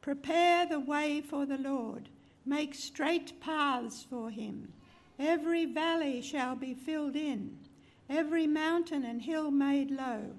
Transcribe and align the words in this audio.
Prepare 0.00 0.64
the 0.64 0.80
way 0.80 1.20
for 1.20 1.44
the 1.44 1.58
Lord 1.58 2.08
Make 2.44 2.74
straight 2.74 3.40
paths 3.40 4.06
for 4.08 4.30
him. 4.30 4.72
Every 5.18 5.64
valley 5.66 6.20
shall 6.20 6.56
be 6.56 6.74
filled 6.74 7.14
in, 7.14 7.58
every 8.08 8.46
mountain 8.46 9.04
and 9.04 9.22
hill 9.22 9.50
made 9.50 9.90
low. 9.90 10.34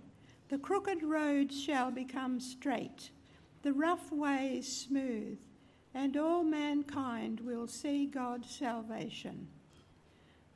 The 0.50 0.58
crooked 0.58 1.02
roads 1.04 1.60
shall 1.60 1.90
become 1.92 2.40
straight, 2.40 3.12
the 3.62 3.74
rough 3.74 4.12
ways 4.12 4.68
smooth, 4.68 5.40
and 5.94 6.18
all 6.18 6.44
mankind 6.44 7.40
will 7.40 7.68
see 7.68 8.06
God's 8.06 8.50
salvation. 8.50 9.48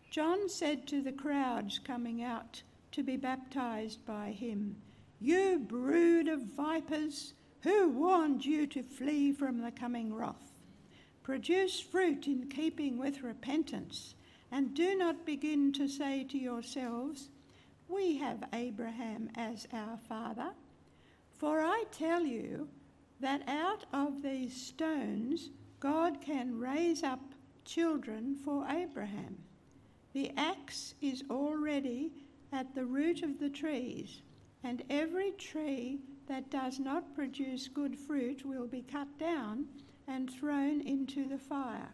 John 0.10 0.50
said 0.50 0.88
to 0.88 1.02
the 1.02 1.12
crowds 1.12 1.80
coming 1.80 2.24
out 2.24 2.62
to 2.92 3.04
be 3.04 3.18
baptized 3.18 4.06
by 4.06 4.32
him, 4.32 4.76
You 5.20 5.60
brood 5.60 6.28
of 6.28 6.42
vipers, 6.42 7.34
who 7.62 7.90
warned 7.90 8.46
you 8.46 8.68
to 8.68 8.84
flee 8.84 9.32
from 9.32 9.62
the 9.62 9.72
coming 9.72 10.14
wrath? 10.14 10.47
Produce 11.28 11.82
fruit 11.82 12.26
in 12.26 12.48
keeping 12.48 12.98
with 12.98 13.22
repentance, 13.22 14.16
and 14.50 14.74
do 14.74 14.96
not 14.96 15.26
begin 15.26 15.74
to 15.74 15.86
say 15.86 16.24
to 16.24 16.38
yourselves, 16.38 17.28
We 17.90 18.16
have 18.16 18.48
Abraham 18.54 19.30
as 19.36 19.68
our 19.74 19.98
father. 19.98 20.52
For 21.34 21.60
I 21.60 21.84
tell 21.92 22.22
you 22.22 22.70
that 23.20 23.44
out 23.46 23.86
of 23.92 24.24
these 24.24 24.56
stones 24.56 25.50
God 25.82 26.22
can 26.22 26.58
raise 26.58 27.04
up 27.04 27.34
children 27.66 28.38
for 28.38 28.66
Abraham. 28.66 29.38
The 30.14 30.32
axe 30.38 30.96
is 31.02 31.26
already 31.30 32.14
at 32.54 32.74
the 32.74 32.86
root 32.86 33.22
of 33.22 33.38
the 33.38 33.50
trees, 33.50 34.22
and 34.64 34.82
every 34.90 35.32
tree 35.32 36.00
that 36.28 36.50
does 36.50 36.80
not 36.80 37.14
produce 37.14 37.68
good 37.68 38.00
fruit 38.00 38.46
will 38.46 38.68
be 38.68 38.82
cut 38.82 39.10
down 39.20 39.66
and 40.08 40.32
thrown 40.32 40.82
into 40.82 41.28
the 41.28 41.38
fire. 41.38 41.90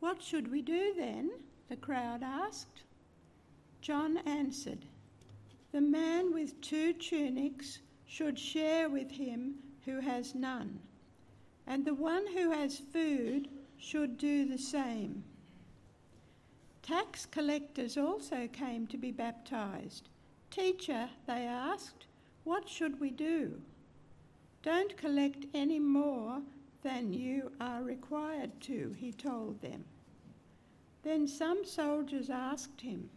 What 0.00 0.22
should 0.22 0.50
we 0.50 0.62
do 0.62 0.94
then? 0.96 1.30
the 1.68 1.76
crowd 1.76 2.22
asked. 2.22 2.82
John 3.80 4.18
answered, 4.18 4.84
The 5.72 5.80
man 5.80 6.32
with 6.32 6.60
two 6.60 6.92
tunics 6.92 7.78
should 8.06 8.38
share 8.38 8.88
with 8.88 9.10
him 9.10 9.54
who 9.84 10.00
has 10.00 10.34
none, 10.34 10.80
and 11.66 11.84
the 11.84 11.94
one 11.94 12.26
who 12.26 12.50
has 12.50 12.78
food 12.78 13.48
should 13.78 14.18
do 14.18 14.46
the 14.46 14.58
same. 14.58 15.22
Tax 16.82 17.24
collectors 17.24 17.96
also 17.96 18.48
came 18.52 18.86
to 18.88 18.96
be 18.96 19.12
baptized. 19.12 20.08
Teacher, 20.50 21.08
they 21.26 21.46
asked, 21.46 22.06
what 22.44 22.68
should 22.68 22.98
we 22.98 23.10
do? 23.10 23.60
Don't 24.62 24.96
collect 24.96 25.46
any 25.54 25.78
more 25.78 26.42
than 26.82 27.12
you 27.12 27.50
are 27.60 27.82
required 27.82 28.60
to, 28.62 28.94
he 28.98 29.12
told 29.12 29.60
them. 29.62 29.84
Then 31.02 31.26
some 31.26 31.64
soldiers 31.64 32.28
asked 32.28 32.82
him, 32.82 33.08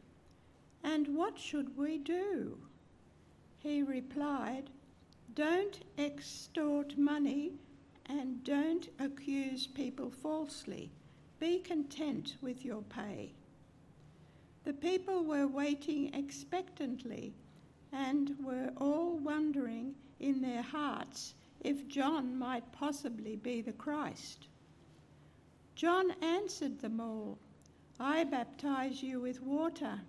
And 0.84 1.10
what 1.10 1.38
should 1.38 1.78
we 1.78 1.98
do? 1.98 2.58
He 3.60 3.84
replied, 3.84 4.70
Don't 5.34 5.82
extort 5.98 6.98
money 6.98 7.54
and 8.06 8.44
don't 8.44 8.88
accuse 9.00 9.68
people 9.68 10.12
falsely. 10.12 10.92
Be 11.40 11.60
content 11.60 12.38
with 12.42 12.64
your 12.64 12.84
pay. 12.84 13.34
The 14.64 14.74
people 14.74 15.26
were 15.26 15.48
waiting 15.48 16.14
expectantly 16.14 17.34
and 17.92 18.36
were 18.42 18.72
all 18.78 19.18
wondering 19.18 19.96
in 20.24 20.42
their 20.42 20.62
hearts 20.62 21.36
if 21.60 21.88
John 21.88 22.38
might 22.38 22.72
possibly 22.72 23.36
be 23.36 23.62
the 23.62 23.74
Christ. 23.74 24.48
John 25.76 26.12
answered 26.22 26.80
them 26.80 27.02
all, 27.02 27.38
I 28.00 28.24
baptize 28.24 29.04
you 29.04 29.20
with 29.20 29.42
water, 29.42 30.00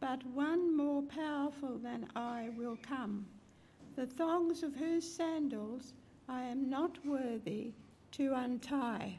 but 0.00 0.26
one 0.26 0.76
more 0.76 1.02
powerful 1.02 1.78
than 1.78 2.08
I 2.16 2.50
will 2.56 2.76
come, 2.82 3.26
the 3.94 4.06
thongs 4.06 4.62
of 4.62 4.74
whose 4.74 5.08
sandals 5.08 5.92
I 6.28 6.42
am 6.42 6.68
not 6.68 7.04
worthy 7.06 7.72
to 8.12 8.34
untie. 8.34 9.18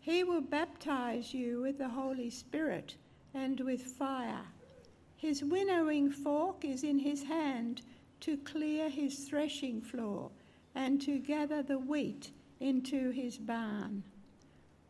He 0.00 0.22
will 0.22 0.42
baptize 0.42 1.34
you 1.34 1.60
with 1.62 1.78
the 1.78 1.88
Holy 1.88 2.30
Spirit 2.30 2.94
and 3.34 3.58
with 3.60 3.82
fire. 3.82 4.44
His 5.16 5.42
winnowing 5.42 6.10
fork 6.10 6.64
is 6.64 6.84
in 6.84 6.98
his 6.98 7.22
hand 7.22 7.82
to 8.24 8.38
clear 8.38 8.88
his 8.88 9.18
threshing 9.28 9.82
floor 9.82 10.30
and 10.74 10.98
to 11.02 11.18
gather 11.18 11.62
the 11.62 11.78
wheat 11.78 12.30
into 12.58 13.10
his 13.10 13.36
barn. 13.36 14.02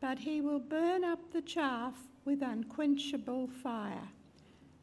But 0.01 0.21
he 0.21 0.41
will 0.41 0.61
burn 0.61 1.03
up 1.03 1.33
the 1.33 1.43
chaff 1.43 1.95
with 2.25 2.43
unquenchable 2.43 3.49
fire. 3.49 4.09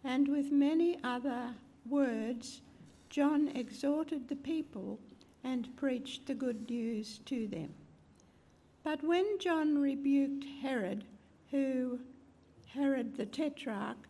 And 0.03 0.27
with 0.27 0.51
many 0.51 0.99
other 1.01 1.53
words, 1.87 2.61
John 3.09 3.47
exhorted 3.55 4.27
the 4.27 4.35
people 4.35 4.99
and 5.45 5.73
preached 5.77 6.25
the 6.25 6.35
good 6.35 6.69
news 6.69 7.19
to 7.27 7.47
them. 7.47 7.73
But 8.83 9.01
when 9.01 9.39
John 9.39 9.77
rebuked 9.77 10.43
Herod, 10.61 11.05
who 11.51 11.99
Herod 12.65 13.15
the 13.15 13.27
Tetrarch, 13.27 14.09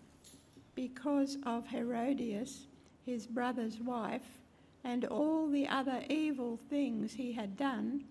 because 0.74 1.38
of 1.46 1.68
Herodias, 1.68 2.66
his 3.06 3.28
brother's 3.28 3.80
wife, 3.80 4.40
and 4.84 5.06
all 5.06 5.48
the 5.50 5.68
other 5.68 6.04
evil 6.10 6.58
things 6.70 7.14
he 7.14 7.32
had 7.32 7.58
done, 7.58 8.04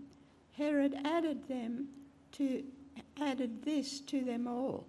Herod 0.52 0.96
added 1.04 1.48
them 1.48 1.88
to 2.32 2.64
added 3.20 3.62
this 3.62 4.00
to 4.00 4.22
them 4.22 4.46
all. 4.46 4.87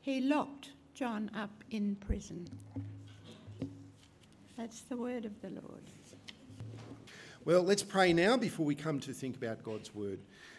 He 0.00 0.20
locked 0.20 0.70
John 0.94 1.30
up 1.34 1.50
in 1.70 1.96
prison. 1.96 2.48
That's 4.56 4.80
the 4.82 4.96
word 4.96 5.24
of 5.24 5.40
the 5.40 5.50
Lord. 5.50 5.82
Well, 7.44 7.62
let's 7.62 7.82
pray 7.82 8.12
now 8.12 8.36
before 8.36 8.66
we 8.66 8.74
come 8.74 9.00
to 9.00 9.12
think 9.12 9.36
about 9.36 9.62
God's 9.62 9.94
word. 9.94 10.18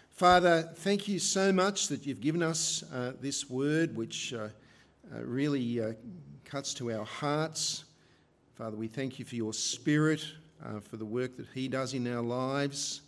Father, 0.10 0.70
thank 0.78 1.08
you 1.08 1.20
so 1.20 1.52
much 1.52 1.88
that 1.90 2.06
you've 2.06 2.22
given 2.22 2.42
us 2.42 2.84
uh, 2.94 3.12
this 3.22 3.50
word 3.50 3.96
which 3.96 4.34
uh, 4.34 4.48
uh, 5.14 5.24
really 5.24 5.82
uh, 5.82 5.94
cuts 6.46 6.74
to 6.76 6.92
our 6.92 7.06
hearts. 7.06 7.86
Father, 8.60 8.76
we 8.76 8.90
thank 8.90 9.18
you 9.20 9.24
for 9.24 9.36
your 9.36 9.54
spirit, 9.54 10.22
uh, 10.66 10.82
for 10.82 10.98
the 10.98 11.06
work 11.06 11.38
that 11.38 11.46
he 11.54 11.70
does 11.70 11.94
in 11.94 12.06
our 12.14 12.22
lives. 12.22 13.00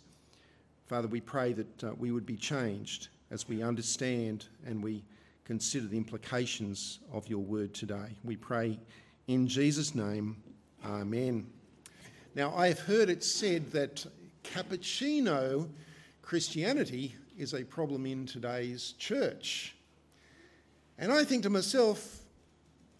Father, 0.86 1.06
we 1.06 1.20
pray 1.20 1.52
that 1.52 1.84
uh, 1.84 1.92
we 1.98 2.10
would 2.10 2.24
be 2.24 2.38
changed 2.38 3.08
as 3.30 3.46
we 3.46 3.62
understand 3.62 4.46
and 4.64 4.82
we 4.82 5.04
consider 5.44 5.86
the 5.86 5.96
implications 5.98 7.00
of 7.12 7.28
your 7.28 7.40
word 7.40 7.74
today. 7.74 8.16
We 8.24 8.34
pray 8.34 8.78
in 9.26 9.46
Jesus' 9.46 9.94
name, 9.94 10.42
Amen. 10.86 11.46
Now, 12.34 12.54
I 12.56 12.68
have 12.68 12.80
heard 12.80 13.10
it 13.10 13.22
said 13.22 13.72
that 13.72 14.06
cappuccino 14.44 15.68
Christianity 16.22 17.14
is 17.36 17.52
a 17.52 17.62
problem 17.62 18.06
in 18.06 18.24
today's 18.24 18.92
church. 18.92 19.76
And 20.96 21.12
I 21.12 21.24
think 21.24 21.42
to 21.42 21.50
myself, 21.50 22.22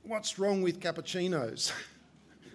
what's 0.02 0.38
wrong 0.38 0.60
with 0.60 0.80
cappuccinos? 0.80 1.72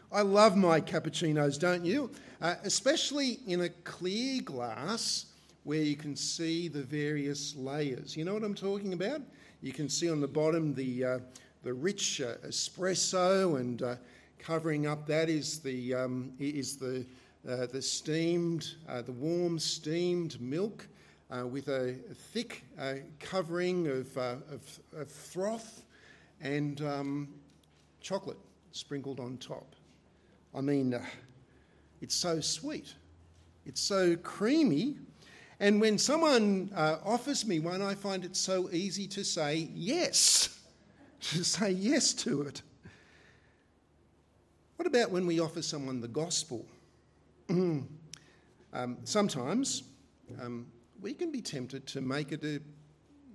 I 0.09 0.21
love 0.21 0.55
my 0.55 0.79
cappuccinos, 0.79 1.59
don't 1.59 1.83
you? 1.83 2.09
Uh, 2.41 2.55
especially 2.63 3.39
in 3.45 3.61
a 3.61 3.69
clear 3.69 4.41
glass 4.41 5.25
where 5.65 5.81
you 5.81 5.97
can 5.97 6.15
see 6.15 6.69
the 6.69 6.81
various 6.81 7.57
layers. 7.57 8.15
You 8.15 8.23
know 8.23 8.33
what 8.33 8.43
I'm 8.43 8.55
talking 8.55 8.93
about? 8.93 9.21
You 9.61 9.73
can 9.73 9.89
see 9.89 10.09
on 10.09 10.21
the 10.21 10.27
bottom 10.27 10.73
the, 10.73 11.03
uh, 11.03 11.19
the 11.63 11.73
rich 11.73 12.21
uh, 12.21 12.35
espresso, 12.47 13.59
and 13.59 13.81
uh, 13.81 13.95
covering 14.39 14.87
up 14.87 15.05
that 15.07 15.27
is 15.27 15.59
the, 15.59 15.93
um, 15.93 16.31
is 16.39 16.77
the, 16.77 17.05
uh, 17.45 17.65
the 17.65 17.81
steamed, 17.81 18.75
uh, 18.87 19.01
the 19.01 19.11
warm 19.11 19.59
steamed 19.59 20.39
milk 20.39 20.87
with 21.51 21.67
a 21.67 21.95
thick 22.31 22.63
covering 23.19 23.87
of, 23.87 24.15
of, 24.15 24.79
of, 24.95 25.11
froth 25.11 25.83
and 26.39 26.79
um, 26.81 27.27
chocolate 27.99 28.37
sprinkled 28.71 29.19
on 29.19 29.35
top. 29.35 29.75
I 30.55 30.61
mean, 30.61 30.93
uh, 30.93 31.03
it's 32.01 32.15
so 32.15 32.39
sweet, 32.39 32.93
it's 33.65 33.81
so 33.81 34.15
creamy. 34.15 34.97
And 35.59 35.81
when 35.81 35.97
someone 35.97 36.71
uh, 36.75 36.97
offers 37.03 37.45
me 37.45 37.59
one, 37.59 37.81
I 37.81 37.95
find 37.95 38.23
it 38.23 38.35
so 38.35 38.69
easy 38.71 39.07
to 39.07 39.23
say 39.23 39.69
yes, 39.73 40.59
to 41.21 41.43
say 41.43 41.71
yes 41.71 42.13
to 42.13 42.43
it. 42.43 42.61
What 44.75 44.85
about 44.85 45.09
when 45.09 45.25
we 45.25 45.39
offer 45.39 45.61
someone 45.63 45.99
the 45.99 46.07
gospel? 46.07 46.65
um, 47.49 47.87
sometimes 49.03 49.83
um, 50.41 50.67
we 51.01 51.13
can 51.13 51.31
be 51.31 51.41
tempted 51.41 51.87
to 51.87 52.01
make 52.01 52.31
it 52.31 52.43
a 52.43 52.61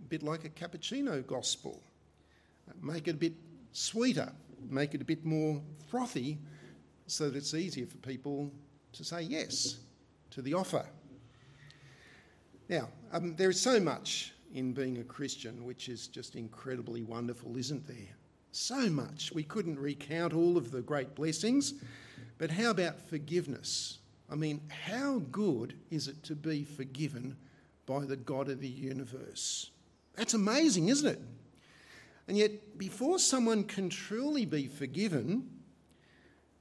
bit 0.08 0.22
like 0.22 0.44
a 0.44 0.50
cappuccino 0.50 1.26
gospel, 1.26 1.82
make 2.80 3.08
it 3.08 3.12
a 3.12 3.18
bit 3.18 3.32
sweeter, 3.72 4.32
make 4.70 4.94
it 4.94 5.02
a 5.02 5.04
bit 5.04 5.24
more 5.24 5.60
frothy 5.88 6.38
so 7.06 7.30
that 7.30 7.36
it's 7.36 7.54
easier 7.54 7.86
for 7.86 7.96
people 7.98 8.50
to 8.92 9.04
say 9.04 9.22
yes 9.22 9.78
to 10.30 10.42
the 10.42 10.54
offer. 10.54 10.84
Now, 12.68 12.88
um, 13.12 13.36
there 13.36 13.50
is 13.50 13.60
so 13.60 13.78
much 13.80 14.32
in 14.54 14.72
being 14.72 14.98
a 14.98 15.04
Christian 15.04 15.64
which 15.64 15.88
is 15.88 16.06
just 16.06 16.36
incredibly 16.36 17.02
wonderful, 17.02 17.56
isn't 17.56 17.86
there? 17.86 18.16
So 18.52 18.90
much. 18.90 19.32
We 19.32 19.42
couldn't 19.42 19.78
recount 19.78 20.32
all 20.32 20.56
of 20.56 20.70
the 20.70 20.82
great 20.82 21.14
blessings, 21.14 21.74
but 22.38 22.50
how 22.50 22.70
about 22.70 23.00
forgiveness? 23.00 23.98
I 24.30 24.34
mean, 24.34 24.60
how 24.68 25.22
good 25.30 25.74
is 25.90 26.08
it 26.08 26.22
to 26.24 26.34
be 26.34 26.64
forgiven 26.64 27.36
by 27.86 28.04
the 28.04 28.16
God 28.16 28.48
of 28.48 28.60
the 28.60 28.68
universe? 28.68 29.70
That's 30.14 30.34
amazing, 30.34 30.88
isn't 30.88 31.08
it? 31.08 31.20
And 32.28 32.36
yet, 32.36 32.78
before 32.78 33.18
someone 33.18 33.64
can 33.64 33.90
truly 33.90 34.46
be 34.46 34.68
forgiven, 34.68 35.48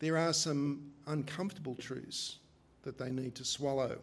there 0.01 0.17
are 0.17 0.33
some 0.33 0.81
uncomfortable 1.05 1.75
truths 1.75 2.39
that 2.81 2.97
they 2.97 3.11
need 3.11 3.35
to 3.35 3.45
swallow. 3.45 3.99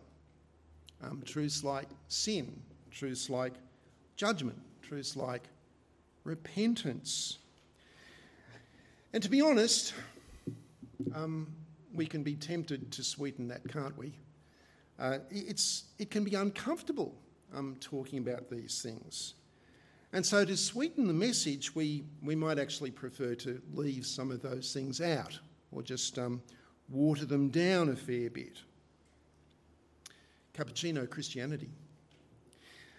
Um, 1.03 1.23
truths 1.27 1.65
like 1.65 1.89
sin, 2.07 2.63
truths 2.93 3.29
like 3.29 3.55
judgment, 4.17 4.59
truths 4.81 5.17
like 5.17 5.43
repentance. 6.23 7.39
And 9.13 9.21
to 9.25 9.29
be 9.29 9.41
honest, 9.41 9.93
um, 11.15 11.53
we 11.93 12.07
can 12.07 12.23
be 12.23 12.37
tempted 12.37 12.93
to 12.93 13.03
sweeten 13.03 13.49
that, 13.49 13.69
can't 13.69 13.97
we? 13.99 14.13
Uh, 15.01 15.19
it's, 15.31 15.85
it 15.99 16.13
can 16.13 16.23
be 16.23 16.37
uncomfortable 16.37 17.13
um, 17.53 17.77
talking 17.81 18.21
about 18.21 18.49
these 18.49 18.83
things. 18.83 19.35
And 20.13 20.25
so, 20.25 20.45
to 20.45 20.57
sweeten 20.57 21.07
the 21.07 21.13
message, 21.13 21.75
we, 21.75 22.05
we 22.23 22.35
might 22.35 22.59
actually 22.59 22.93
prefer 22.93 23.35
to 23.37 23.61
leave 23.75 24.07
some 24.07 24.31
of 24.31 24.43
those 24.43 24.73
things 24.73 25.01
out 25.01 25.39
or 25.73 25.83
just 25.83 26.19
um, 26.19 26.43
water 26.89 27.25
them 27.25 27.49
down 27.49 27.89
a 27.89 27.97
fair 27.97 28.31
bit. 28.31 28.59
Cappuccino 30.55 31.09
Christianity. 31.09 31.71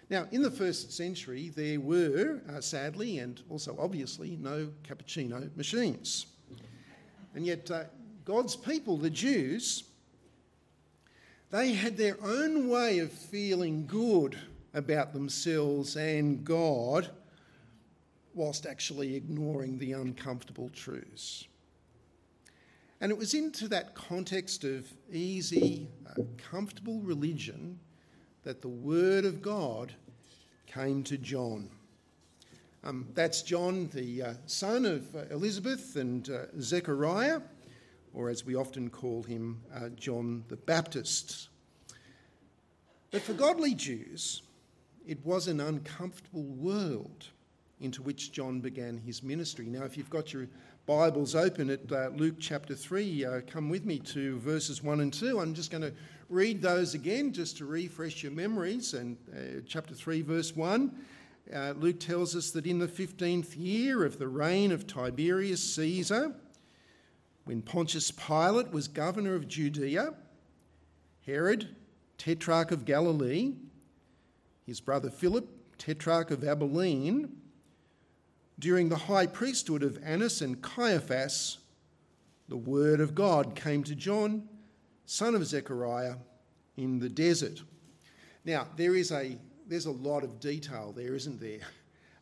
Now, 0.08 0.26
in 0.32 0.42
the 0.42 0.50
first 0.50 0.92
century, 0.92 1.50
there 1.54 1.78
were, 1.78 2.40
uh, 2.48 2.60
sadly 2.60 3.18
and 3.18 3.40
also 3.48 3.76
obviously, 3.78 4.36
no 4.40 4.68
cappuccino 4.82 5.54
machines. 5.56 6.26
And 7.34 7.46
yet, 7.46 7.70
uh, 7.70 7.84
God's 8.24 8.56
people, 8.56 8.96
the 8.96 9.10
Jews, 9.10 9.84
they 11.50 11.72
had 11.72 11.96
their 11.96 12.16
own 12.22 12.68
way 12.68 12.98
of 12.98 13.12
feeling 13.12 13.86
good 13.86 14.36
about 14.74 15.12
themselves 15.12 15.96
and 15.96 16.44
God 16.44 17.10
whilst 18.34 18.66
actually 18.66 19.16
ignoring 19.16 19.78
the 19.78 19.92
uncomfortable 19.92 20.70
truths. 20.70 21.46
And 23.00 23.10
it 23.10 23.16
was 23.16 23.32
into 23.32 23.66
that 23.68 23.94
context 23.94 24.64
of 24.64 24.86
easy, 25.10 25.88
uh, 26.06 26.22
comfortable 26.36 27.00
religion 27.00 27.78
that 28.42 28.60
the 28.60 28.68
Word 28.68 29.24
of 29.24 29.40
God 29.40 29.94
came 30.66 31.02
to 31.04 31.16
John. 31.16 31.70
Um, 32.84 33.08
that's 33.14 33.42
John, 33.42 33.88
the 33.92 34.22
uh, 34.22 34.34
son 34.46 34.84
of 34.84 35.14
uh, 35.14 35.20
Elizabeth 35.30 35.96
and 35.96 36.28
uh, 36.28 36.46
Zechariah, 36.60 37.40
or 38.12 38.28
as 38.28 38.44
we 38.44 38.54
often 38.54 38.90
call 38.90 39.22
him, 39.22 39.60
uh, 39.74 39.88
John 39.90 40.44
the 40.48 40.56
Baptist. 40.56 41.48
But 43.10 43.22
for 43.22 43.32
godly 43.32 43.74
Jews, 43.74 44.42
it 45.06 45.24
was 45.24 45.48
an 45.48 45.60
uncomfortable 45.60 46.44
world 46.44 47.26
into 47.80 48.02
which 48.02 48.32
John 48.32 48.60
began 48.60 48.98
his 48.98 49.22
ministry. 49.22 49.66
Now, 49.66 49.84
if 49.84 49.96
you've 49.96 50.10
got 50.10 50.32
your 50.32 50.48
Bibles 50.86 51.34
open 51.34 51.70
at 51.70 51.92
uh, 51.92 52.08
Luke 52.08 52.36
chapter 52.38 52.74
3, 52.74 53.24
uh, 53.24 53.40
come 53.46 53.68
with 53.68 53.84
me 53.84 53.98
to 53.98 54.38
verses 54.38 54.82
1 54.82 55.00
and 55.00 55.12
2. 55.12 55.38
I'm 55.38 55.54
just 55.54 55.70
going 55.70 55.82
to 55.82 55.92
read 56.28 56.62
those 56.62 56.94
again 56.94 57.32
just 57.32 57.58
to 57.58 57.66
refresh 57.66 58.22
your 58.22 58.32
memories. 58.32 58.94
And 58.94 59.16
uh, 59.32 59.60
chapter 59.66 59.94
3, 59.94 60.22
verse 60.22 60.56
1, 60.56 60.92
uh, 61.54 61.74
Luke 61.76 62.00
tells 62.00 62.34
us 62.34 62.50
that 62.52 62.66
in 62.66 62.78
the 62.78 62.88
15th 62.88 63.54
year 63.56 64.04
of 64.04 64.18
the 64.18 64.26
reign 64.26 64.72
of 64.72 64.86
Tiberius 64.86 65.62
Caesar, 65.74 66.34
when 67.44 67.62
Pontius 67.62 68.10
Pilate 68.10 68.72
was 68.72 68.88
governor 68.88 69.34
of 69.34 69.46
Judea, 69.46 70.14
Herod, 71.26 71.76
tetrarch 72.18 72.72
of 72.72 72.84
Galilee, 72.84 73.52
his 74.66 74.80
brother 74.80 75.10
Philip, 75.10 75.48
tetrarch 75.78 76.30
of 76.30 76.42
Abilene, 76.42 77.39
during 78.60 78.90
the 78.90 78.96
high 78.96 79.26
priesthood 79.26 79.82
of 79.82 79.98
Annas 80.04 80.42
and 80.42 80.60
Caiaphas, 80.62 81.58
the 82.48 82.56
word 82.56 83.00
of 83.00 83.14
God 83.14 83.54
came 83.54 83.82
to 83.84 83.94
John, 83.94 84.48
son 85.06 85.34
of 85.34 85.46
Zechariah, 85.46 86.16
in 86.76 86.98
the 86.98 87.08
desert. 87.08 87.62
Now, 88.44 88.68
there 88.76 88.94
is 88.94 89.12
a, 89.12 89.38
there's 89.66 89.86
a 89.86 89.90
lot 89.90 90.24
of 90.24 90.40
detail 90.40 90.92
there, 90.92 91.14
isn't 91.14 91.40
there? 91.40 91.60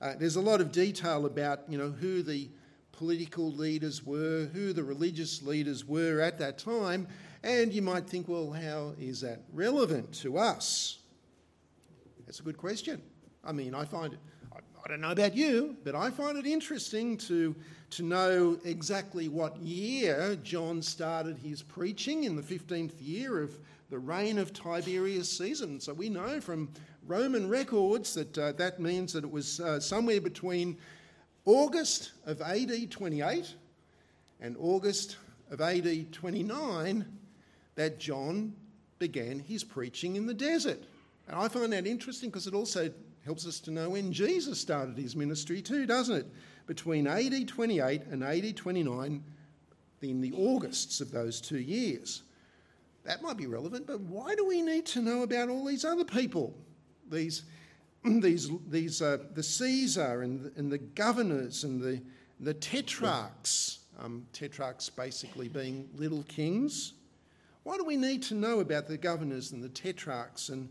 Uh, 0.00 0.14
there's 0.18 0.37
a 0.37 0.40
lot 0.40 0.61
of 0.61 0.71
detail 0.71 1.26
about, 1.26 1.61
you 1.68 1.76
know, 1.76 1.90
who 1.90 2.23
the 2.23 2.49
political 2.92 3.52
leaders 3.52 4.07
were, 4.07 4.49
who 4.52 4.73
the 4.73 4.85
religious 4.85 5.42
leaders 5.42 5.85
were 5.85 6.21
at 6.21 6.38
that 6.38 6.57
time, 6.57 7.09
and 7.42 7.73
you 7.73 7.83
might 7.83 8.07
think, 8.07 8.28
well, 8.28 8.52
how 8.52 8.95
is 8.99 9.21
that 9.21 9.40
relevant 9.52 10.12
to 10.12 10.38
us? 10.38 10.99
That's 12.26 12.40
a 12.40 12.42
good 12.42 12.59
question. 12.59 13.02
I 13.45 13.52
mean, 13.52 13.75
I 13.75 13.85
find 13.85 14.12
it 14.12 14.18
I 14.85 14.88
don't 14.88 15.00
know 15.00 15.11
about 15.11 15.35
you, 15.35 15.76
but 15.85 15.94
I 15.94 16.11
find 16.11 16.38
it 16.38 16.47
interesting 16.47 17.16
to, 17.18 17.54
to 17.90 18.02
know 18.02 18.58
exactly 18.64 19.28
what 19.28 19.56
year 19.58 20.37
John 20.42 20.82
started 20.82 21.37
his 21.38 21.62
preaching 21.62 22.25
in 22.25 22.37
the 22.37 22.42
15th 22.42 22.92
year 23.00 23.42
of 23.42 23.58
the 23.90 23.99
reign 23.99 24.38
of 24.38 24.52
Tiberius 24.52 25.30
Caesar. 25.38 25.68
So 25.80 25.92
we 25.92 26.08
know 26.08 26.40
from 26.40 26.68
Roman 27.06 27.49
records 27.49 28.14
that 28.14 28.37
uh, 28.38 28.52
that 28.52 28.80
means 28.80 29.12
that 29.14 29.25
it 29.25 29.30
was 29.30 29.61
uh, 29.61 29.80
somewhere 29.80 30.20
between 30.20 30.76
August 31.44 32.12
of 32.26 32.40
AD 32.42 32.90
28 32.90 33.54
and 34.40 34.56
August 34.58 35.16
of 35.50 35.61
AD 35.61 36.12
29 36.12 37.04
that 37.75 37.99
John 37.99 38.54
began 38.99 39.38
his 39.38 39.64
preaching 39.64 40.16
in 40.16 40.26
the 40.26 40.35
desert. 40.35 40.82
And 41.26 41.37
I 41.37 41.49
find 41.49 41.73
that 41.73 41.87
interesting 41.87 42.30
because 42.30 42.47
it 42.47 42.54
also 42.54 42.90
helps 43.28 43.47
us 43.47 43.61
to 43.61 43.70
know 43.70 43.90
when 43.90 44.11
Jesus 44.11 44.58
started 44.58 44.97
his 44.97 45.14
ministry 45.14 45.61
too, 45.61 45.85
doesn't 45.85 46.16
it? 46.16 46.26
Between 46.66 47.06
AD 47.06 47.47
28 47.47 48.04
and 48.04 48.25
AD 48.25 48.56
29, 48.56 49.23
in 50.00 50.20
the 50.23 50.32
Augusts 50.32 51.02
of 51.02 51.11
those 51.11 51.38
two 51.38 51.58
years. 51.58 52.23
That 53.04 53.20
might 53.20 53.37
be 53.37 53.47
relevant, 53.47 53.87
but 53.87 54.00
why 54.00 54.35
do 54.35 54.47
we 54.47 54.62
need 54.62 54.87
to 54.87 55.02
know 55.02 55.25
about 55.25 55.50
all 55.50 55.66
these 55.66 55.85
other 55.85 56.06
people? 56.06 56.54
These, 57.11 57.42
these, 58.04 58.50
these 58.66 59.02
uh, 59.02 59.18
the 59.35 59.42
Caesar 59.42 60.23
and 60.23 60.44
the, 60.44 60.52
and 60.56 60.73
the 60.73 60.78
governors 60.78 61.64
and 61.64 61.82
the, 61.82 62.00
the 62.40 62.54
tetrarchs, 62.54 63.80
um, 63.99 64.26
tetrarchs 64.32 64.88
basically 64.88 65.49
being 65.49 65.87
little 65.94 66.23
kings. 66.28 66.94
Why 67.64 67.76
do 67.76 67.85
we 67.85 67.99
need 67.99 68.23
to 68.23 68.35
know 68.35 68.61
about 68.61 68.88
the 68.88 68.97
governors 68.97 69.52
and 69.52 69.62
the 69.62 69.68
tetrarchs 69.68 70.49
and, 70.49 70.70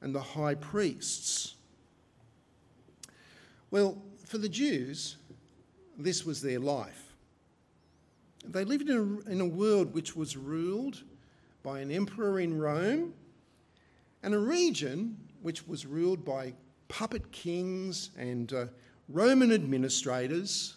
and 0.00 0.14
the 0.14 0.22
high 0.22 0.54
priests? 0.54 1.56
Well, 3.70 3.98
for 4.24 4.38
the 4.38 4.48
Jews, 4.48 5.16
this 5.98 6.24
was 6.24 6.40
their 6.40 6.58
life. 6.58 7.14
They 8.44 8.64
lived 8.64 8.88
in 8.88 9.22
a, 9.26 9.30
in 9.30 9.40
a 9.40 9.46
world 9.46 9.92
which 9.92 10.16
was 10.16 10.36
ruled 10.36 11.02
by 11.62 11.80
an 11.80 11.90
emperor 11.90 12.40
in 12.40 12.56
Rome 12.56 13.12
and 14.22 14.34
a 14.34 14.38
region 14.38 15.16
which 15.42 15.66
was 15.66 15.84
ruled 15.84 16.24
by 16.24 16.54
puppet 16.88 17.30
kings 17.30 18.10
and 18.16 18.52
uh, 18.52 18.66
Roman 19.08 19.52
administrators. 19.52 20.76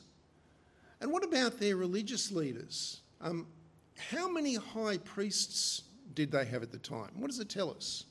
And 1.00 1.12
what 1.12 1.24
about 1.24 1.60
their 1.60 1.78
religious 1.78 2.32
leaders? 2.32 3.02
Um, 3.22 3.48
how 3.98 4.30
many 4.30 4.56
high 4.56 4.98
priests 4.98 5.84
did 6.14 6.32
they 6.32 6.46
have 6.46 6.64
at 6.64 6.72
the 6.72 6.78
time? 6.78 7.12
What 7.16 7.30
does 7.30 7.40
it 7.40 7.50
tell 7.50 7.72
us? 7.72 8.06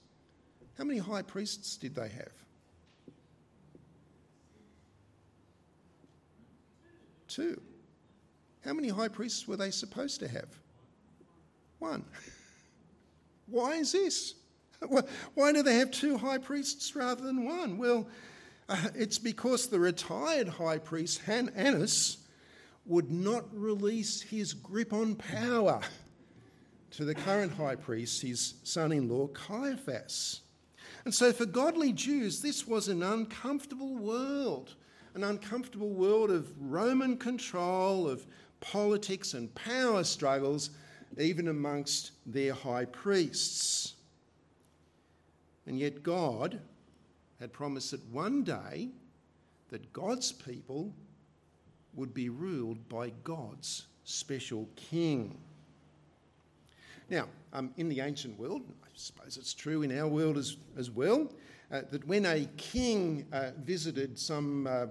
How 0.78 0.84
many 0.84 0.98
high 0.98 1.22
priests 1.22 1.76
did 1.76 1.94
they 1.94 2.08
have? 2.08 2.32
Two. 7.30 7.60
How 8.64 8.72
many 8.72 8.88
high 8.88 9.08
priests 9.08 9.46
were 9.46 9.56
they 9.56 9.70
supposed 9.70 10.18
to 10.20 10.28
have? 10.28 10.48
One. 11.78 12.04
Why 13.46 13.76
is 13.76 13.92
this? 13.92 14.34
Why 15.34 15.52
do 15.52 15.62
they 15.62 15.76
have 15.76 15.92
two 15.92 16.18
high 16.18 16.38
priests 16.38 16.94
rather 16.96 17.22
than 17.22 17.44
one? 17.44 17.78
Well, 17.78 18.08
uh, 18.68 18.88
it's 18.96 19.18
because 19.18 19.68
the 19.68 19.78
retired 19.78 20.48
high 20.48 20.78
priest, 20.78 21.22
Han- 21.26 21.52
Annas, 21.54 22.18
would 22.84 23.12
not 23.12 23.44
release 23.52 24.20
his 24.20 24.52
grip 24.52 24.92
on 24.92 25.14
power 25.14 25.80
to 26.92 27.04
the 27.04 27.14
current 27.14 27.52
high 27.52 27.76
priest, 27.76 28.22
his 28.22 28.54
son 28.64 28.90
in 28.90 29.08
law, 29.08 29.28
Caiaphas. 29.28 30.40
And 31.04 31.14
so, 31.14 31.32
for 31.32 31.46
godly 31.46 31.92
Jews, 31.92 32.42
this 32.42 32.66
was 32.66 32.88
an 32.88 33.04
uncomfortable 33.04 33.96
world 33.96 34.74
an 35.14 35.24
uncomfortable 35.24 35.90
world 35.90 36.30
of 36.30 36.52
Roman 36.60 37.16
control, 37.16 38.08
of 38.08 38.26
politics 38.60 39.34
and 39.34 39.52
power 39.54 40.04
struggles, 40.04 40.70
even 41.18 41.48
amongst 41.48 42.12
their 42.26 42.54
high 42.54 42.84
priests. 42.84 43.94
And 45.66 45.78
yet, 45.78 46.02
God 46.02 46.60
had 47.38 47.52
promised 47.52 47.90
that 47.92 48.04
one 48.10 48.44
day 48.44 48.90
that 49.70 49.92
God's 49.92 50.32
people 50.32 50.92
would 51.94 52.14
be 52.14 52.28
ruled 52.28 52.88
by 52.88 53.12
God's 53.24 53.86
special 54.04 54.68
king. 54.76 55.38
Now, 57.08 57.26
um, 57.52 57.72
in 57.76 57.88
the 57.88 58.00
ancient 58.00 58.38
world, 58.38 58.62
I 58.84 58.88
suppose 58.94 59.36
it's 59.36 59.54
true 59.54 59.82
in 59.82 59.96
our 59.98 60.06
world 60.06 60.38
as, 60.38 60.56
as 60.76 60.90
well, 60.90 61.30
uh, 61.70 61.82
that 61.90 62.06
when 62.06 62.26
a 62.26 62.46
king 62.56 63.26
uh, 63.32 63.50
visited 63.62 64.18
some 64.18 64.66
uh, 64.66 64.86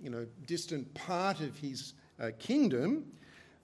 you 0.00 0.10
know, 0.10 0.26
distant 0.46 0.92
part 0.94 1.40
of 1.40 1.56
his 1.56 1.94
uh, 2.20 2.30
kingdom, 2.38 3.04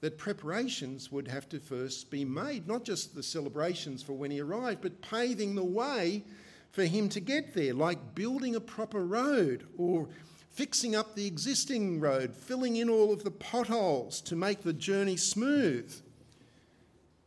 that 0.00 0.16
preparations 0.16 1.12
would 1.12 1.28
have 1.28 1.48
to 1.48 1.60
first 1.60 2.10
be 2.10 2.24
made, 2.24 2.66
not 2.66 2.84
just 2.84 3.14
the 3.14 3.22
celebrations 3.22 4.02
for 4.02 4.14
when 4.14 4.30
he 4.30 4.40
arrived, 4.40 4.80
but 4.80 5.00
paving 5.02 5.54
the 5.54 5.64
way 5.64 6.24
for 6.72 6.84
him 6.84 7.08
to 7.10 7.20
get 7.20 7.54
there, 7.54 7.74
like 7.74 8.14
building 8.14 8.56
a 8.56 8.60
proper 8.60 9.04
road 9.04 9.66
or 9.76 10.08
fixing 10.50 10.94
up 10.94 11.14
the 11.14 11.26
existing 11.26 12.00
road, 12.00 12.34
filling 12.34 12.76
in 12.76 12.88
all 12.88 13.12
of 13.12 13.24
the 13.24 13.30
potholes 13.30 14.20
to 14.22 14.36
make 14.36 14.62
the 14.62 14.72
journey 14.72 15.16
smooth. 15.16 15.94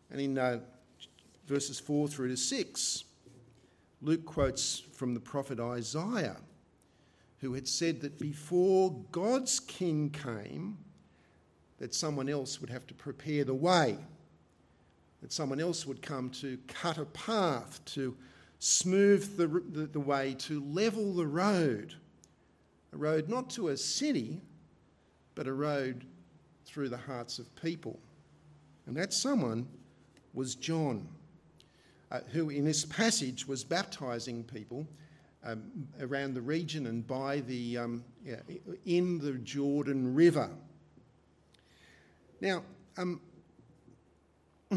And 0.09 0.19
in 0.19 0.37
uh, 0.37 0.59
verses 1.47 1.79
4 1.79 2.07
through 2.07 2.29
to 2.29 2.37
6, 2.37 3.03
Luke 4.03 4.25
quotes 4.25 4.79
from 4.79 5.13
the 5.13 5.19
prophet 5.19 5.61
Isaiah, 5.61 6.37
who 7.39 7.53
had 7.53 7.67
said 7.67 8.01
that 8.01 8.19
before 8.19 8.93
God's 9.11 9.61
king 9.61 10.09
came, 10.09 10.77
that 11.79 11.95
someone 11.95 12.27
else 12.27 12.59
would 12.59 12.69
have 12.69 12.85
to 12.87 12.93
prepare 12.93 13.45
the 13.45 13.53
way, 13.53 13.97
that 15.21 15.31
someone 15.31 15.61
else 15.61 15.87
would 15.87 16.01
come 16.01 16.29
to 16.31 16.57
cut 16.67 16.97
a 16.97 17.05
path, 17.05 17.79
to 17.85 18.15
smooth 18.59 19.37
the, 19.37 19.47
the, 19.47 19.87
the 19.87 19.99
way, 19.99 20.35
to 20.39 20.61
level 20.65 21.13
the 21.13 21.25
road. 21.25 21.95
A 22.91 22.97
road 22.97 23.29
not 23.29 23.49
to 23.51 23.69
a 23.69 23.77
city, 23.77 24.41
but 25.33 25.47
a 25.47 25.53
road 25.53 26.05
through 26.65 26.89
the 26.89 26.97
hearts 26.97 27.39
of 27.39 27.55
people. 27.55 27.99
And 28.85 28.97
that 28.97 29.13
someone 29.13 29.65
was 30.33 30.55
John, 30.55 31.07
uh, 32.13 32.19
who 32.31 32.49
in 32.51 32.63
this 32.63 32.85
passage 32.85 33.47
was 33.47 33.63
baptizing 33.63 34.43
people 34.43 34.87
um, 35.43 35.63
around 35.99 36.35
the 36.35 36.41
region 36.41 36.85
and 36.85 37.05
by 37.05 37.39
the, 37.41 37.77
um, 37.77 38.03
yeah, 38.23 38.35
in 38.85 39.17
the 39.17 39.33
Jordan 39.33 40.13
River. 40.13 40.49
Now, 42.39 42.63
um, 42.97 43.19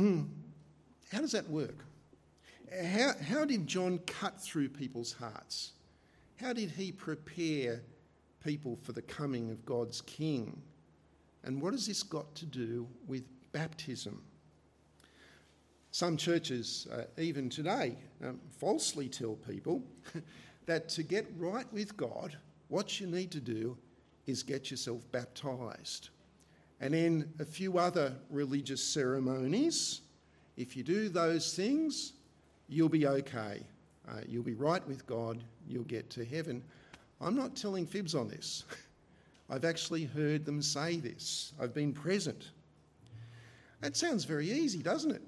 how 1.12 1.20
does 1.20 1.32
that 1.32 1.48
work? 1.50 1.84
How, 2.72 3.12
how 3.22 3.44
did 3.44 3.66
John 3.66 3.98
cut 4.06 4.40
through 4.40 4.70
people's 4.70 5.12
hearts? 5.12 5.72
How 6.40 6.52
did 6.52 6.70
he 6.70 6.90
prepare 6.90 7.82
people 8.42 8.76
for 8.76 8.92
the 8.92 9.02
coming 9.02 9.50
of 9.50 9.64
God's 9.66 10.00
King? 10.00 10.60
And 11.44 11.60
what 11.60 11.74
has 11.74 11.86
this 11.86 12.02
got 12.02 12.34
to 12.36 12.46
do 12.46 12.88
with 13.06 13.24
baptism? 13.52 14.22
Some 15.96 16.18
churches, 16.18 16.86
uh, 16.92 17.04
even 17.16 17.48
today, 17.48 17.96
um, 18.22 18.38
falsely 18.58 19.08
tell 19.08 19.36
people 19.48 19.82
that 20.66 20.90
to 20.90 21.02
get 21.02 21.26
right 21.38 21.64
with 21.72 21.96
God, 21.96 22.36
what 22.68 23.00
you 23.00 23.06
need 23.06 23.30
to 23.30 23.40
do 23.40 23.78
is 24.26 24.42
get 24.42 24.70
yourself 24.70 25.10
baptized. 25.10 26.10
And 26.82 26.94
in 26.94 27.32
a 27.38 27.46
few 27.46 27.78
other 27.78 28.14
religious 28.28 28.84
ceremonies, 28.84 30.02
if 30.58 30.76
you 30.76 30.82
do 30.82 31.08
those 31.08 31.54
things, 31.54 32.12
you'll 32.68 32.90
be 32.90 33.06
okay. 33.06 33.62
Uh, 34.06 34.20
you'll 34.28 34.42
be 34.42 34.52
right 34.52 34.86
with 34.86 35.06
God, 35.06 35.42
you'll 35.66 35.84
get 35.84 36.10
to 36.10 36.26
heaven. 36.26 36.62
I'm 37.22 37.34
not 37.34 37.56
telling 37.56 37.86
fibs 37.86 38.14
on 38.14 38.28
this. 38.28 38.64
I've 39.48 39.64
actually 39.64 40.04
heard 40.04 40.44
them 40.44 40.60
say 40.60 40.98
this, 40.98 41.54
I've 41.58 41.72
been 41.72 41.94
present. 41.94 42.50
That 43.80 43.96
sounds 43.96 44.24
very 44.24 44.50
easy, 44.50 44.82
doesn't 44.82 45.12
it? 45.12 45.22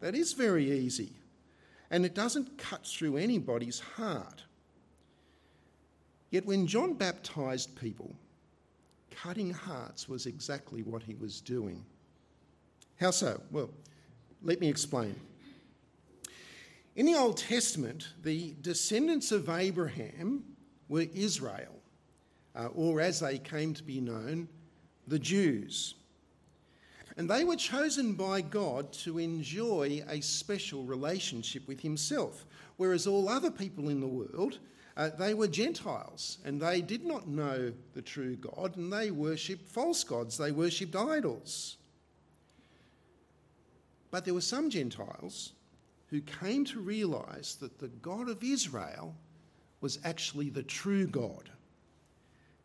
That 0.00 0.14
is 0.14 0.32
very 0.32 0.70
easy. 0.70 1.12
And 1.90 2.04
it 2.04 2.14
doesn't 2.14 2.58
cut 2.58 2.86
through 2.86 3.16
anybody's 3.16 3.80
heart. 3.80 4.42
Yet 6.30 6.46
when 6.46 6.66
John 6.66 6.94
baptized 6.94 7.76
people, 7.76 8.14
cutting 9.10 9.52
hearts 9.52 10.08
was 10.08 10.26
exactly 10.26 10.82
what 10.82 11.02
he 11.02 11.14
was 11.14 11.40
doing. 11.40 11.84
How 13.00 13.10
so? 13.10 13.40
Well, 13.50 13.70
let 14.42 14.60
me 14.60 14.68
explain. 14.68 15.14
In 16.96 17.06
the 17.06 17.14
Old 17.14 17.36
Testament, 17.36 18.08
the 18.22 18.54
descendants 18.60 19.32
of 19.32 19.48
Abraham 19.48 20.44
were 20.88 21.06
Israel, 21.14 21.74
uh, 22.54 22.66
or 22.74 23.00
as 23.00 23.20
they 23.20 23.38
came 23.38 23.74
to 23.74 23.82
be 23.82 24.00
known, 24.00 24.48
the 25.06 25.18
Jews. 25.18 25.94
And 27.16 27.30
they 27.30 27.44
were 27.44 27.56
chosen 27.56 28.14
by 28.14 28.40
God 28.40 28.92
to 29.04 29.18
enjoy 29.18 30.02
a 30.08 30.20
special 30.20 30.82
relationship 30.82 31.66
with 31.68 31.80
Himself, 31.80 32.44
whereas 32.76 33.06
all 33.06 33.28
other 33.28 33.50
people 33.50 33.88
in 33.88 34.00
the 34.00 34.06
world 34.06 34.58
uh, 34.96 35.10
they 35.18 35.34
were 35.34 35.48
Gentiles 35.48 36.38
and 36.44 36.60
they 36.60 36.80
did 36.80 37.04
not 37.04 37.26
know 37.26 37.72
the 37.94 38.02
true 38.02 38.36
God 38.36 38.76
and 38.76 38.92
they 38.92 39.10
worshipped 39.10 39.68
false 39.68 40.04
gods, 40.04 40.38
they 40.38 40.52
worshipped 40.52 40.94
idols. 40.94 41.76
But 44.10 44.24
there 44.24 44.34
were 44.34 44.40
some 44.40 44.70
Gentiles 44.70 45.52
who 46.06 46.20
came 46.20 46.64
to 46.66 46.78
realise 46.78 47.56
that 47.56 47.78
the 47.80 47.88
God 47.88 48.28
of 48.28 48.44
Israel 48.44 49.16
was 49.80 49.98
actually 50.04 50.50
the 50.50 50.62
true 50.62 51.08
God. 51.08 51.50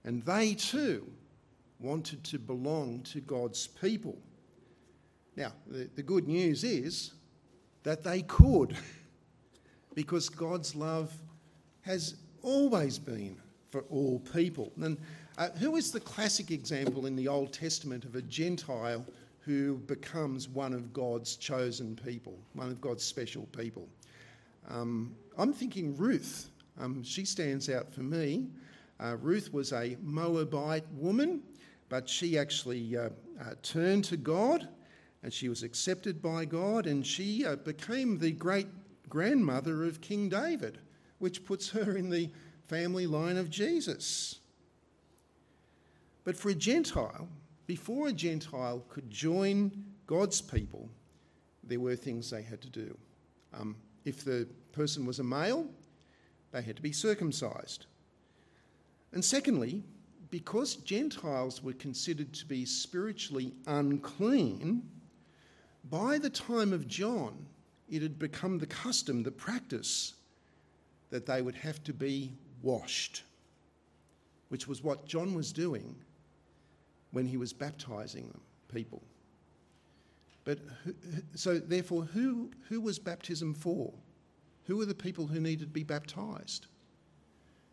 And 0.03 0.21
they 0.23 0.53
too 0.53 1.11
wanted 1.79 2.23
to 2.25 2.37
belong 2.37 3.01
to 3.03 3.21
God's 3.21 3.65
people. 3.65 4.19
Now, 5.39 5.53
the, 5.67 5.89
the 5.95 6.03
good 6.03 6.27
news 6.27 6.65
is 6.65 7.13
that 7.83 8.03
they 8.03 8.23
could, 8.23 8.75
because 9.95 10.27
God's 10.27 10.75
love 10.75 11.13
has 11.83 12.15
always 12.41 12.99
been 12.99 13.37
for 13.69 13.85
all 13.89 14.19
people. 14.33 14.73
And 14.81 14.97
uh, 15.37 15.47
who 15.51 15.77
is 15.77 15.93
the 15.93 16.01
classic 16.01 16.51
example 16.51 17.05
in 17.05 17.15
the 17.15 17.29
Old 17.29 17.53
Testament 17.53 18.03
of 18.03 18.15
a 18.15 18.21
Gentile 18.23 19.05
who 19.39 19.77
becomes 19.77 20.49
one 20.49 20.73
of 20.73 20.91
God's 20.91 21.37
chosen 21.37 21.95
people, 21.95 22.37
one 22.53 22.67
of 22.67 22.81
God's 22.81 23.05
special 23.05 23.43
people? 23.57 23.87
Um, 24.67 25.15
I'm 25.37 25.53
thinking 25.53 25.95
Ruth. 25.95 26.49
Um, 26.77 27.01
she 27.01 27.23
stands 27.23 27.69
out 27.69 27.89
for 27.93 28.01
me. 28.01 28.47
Uh, 28.99 29.15
Ruth 29.21 29.53
was 29.53 29.71
a 29.71 29.95
Moabite 30.03 30.85
woman, 30.91 31.43
but 31.87 32.09
she 32.09 32.37
actually 32.37 32.97
uh, 32.97 33.03
uh, 33.39 33.53
turned 33.63 34.03
to 34.03 34.17
God 34.17 34.67
and 35.23 35.33
she 35.33 35.49
was 35.49 35.63
accepted 35.63 36.21
by 36.21 36.45
God 36.45 36.85
and 36.87 37.05
she 37.05 37.45
uh, 37.45 37.57
became 37.57 38.17
the 38.17 38.31
great 38.31 38.67
grandmother 39.09 39.83
of 39.83 40.01
King 40.01 40.29
David, 40.29 40.79
which 41.17 41.45
puts 41.45 41.69
her 41.71 41.97
in 41.97 42.09
the 42.09 42.29
family 42.67 43.07
line 43.07 43.37
of 43.37 43.49
Jesus. 43.49 44.39
But 46.23 46.37
for 46.37 46.49
a 46.49 46.55
Gentile, 46.55 47.27
before 47.65 48.07
a 48.07 48.13
Gentile 48.13 48.83
could 48.89 49.09
join 49.09 49.71
God's 50.07 50.41
people, 50.41 50.89
there 51.63 51.79
were 51.79 51.95
things 51.95 52.29
they 52.29 52.41
had 52.41 52.61
to 52.61 52.69
do. 52.69 52.97
Um, 53.53 53.75
if 54.05 54.23
the 54.23 54.47
person 54.71 55.05
was 55.05 55.19
a 55.19 55.23
male, 55.23 55.67
they 56.51 56.61
had 56.61 56.75
to 56.75 56.81
be 56.81 56.91
circumcised. 56.91 57.85
And 59.11 59.23
secondly, 59.23 59.83
because 60.29 60.75
Gentiles 60.75 61.63
were 61.63 61.73
considered 61.73 62.33
to 62.33 62.45
be 62.45 62.65
spiritually 62.65 63.53
unclean, 63.67 64.83
by 65.89 66.17
the 66.17 66.29
time 66.29 66.73
of 66.73 66.87
John, 66.87 67.45
it 67.89 68.01
had 68.01 68.19
become 68.19 68.57
the 68.57 68.67
custom, 68.67 69.23
the 69.23 69.31
practice, 69.31 70.13
that 71.09 71.25
they 71.25 71.41
would 71.41 71.55
have 71.55 71.83
to 71.85 71.93
be 71.93 72.33
washed, 72.61 73.23
which 74.49 74.67
was 74.67 74.83
what 74.83 75.05
John 75.05 75.33
was 75.33 75.51
doing 75.51 75.95
when 77.11 77.25
he 77.25 77.37
was 77.37 77.53
baptizing 77.53 78.27
them, 78.27 78.41
people. 78.71 79.01
But 80.43 80.59
so, 81.35 81.59
therefore, 81.59 82.03
who, 82.03 82.51
who 82.67 82.81
was 82.81 82.99
baptism 82.99 83.53
for? 83.53 83.93
Who 84.65 84.77
were 84.77 84.85
the 84.85 84.95
people 84.95 85.27
who 85.27 85.39
needed 85.39 85.65
to 85.65 85.73
be 85.73 85.83
baptized? 85.83 86.67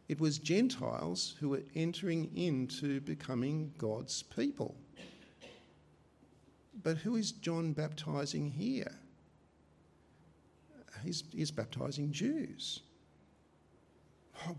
It 0.09 0.21
was 0.21 0.39
Gentiles 0.39 1.35
who 1.41 1.51
were 1.51 1.63
entering 1.75 2.31
into 2.37 3.01
becoming 3.01 3.73
God's 3.77 4.23
people. 4.23 4.75
But 6.87 6.99
who 6.99 7.17
is 7.17 7.33
John 7.33 7.73
baptizing 7.73 8.49
here? 8.49 8.93
He's, 11.03 11.25
he's 11.33 11.51
baptizing 11.51 12.13
Jews. 12.13 12.79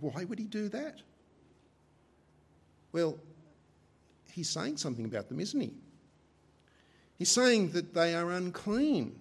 Why 0.02 0.26
would 0.26 0.38
he 0.38 0.44
do 0.44 0.68
that? 0.68 1.00
Well, 2.92 3.18
he's 4.30 4.50
saying 4.50 4.76
something 4.76 5.06
about 5.06 5.30
them, 5.30 5.40
isn't 5.40 5.58
he? 5.58 5.72
He's 7.18 7.32
saying 7.32 7.70
that 7.70 7.94
they 7.94 8.14
are 8.14 8.30
unclean. 8.32 9.18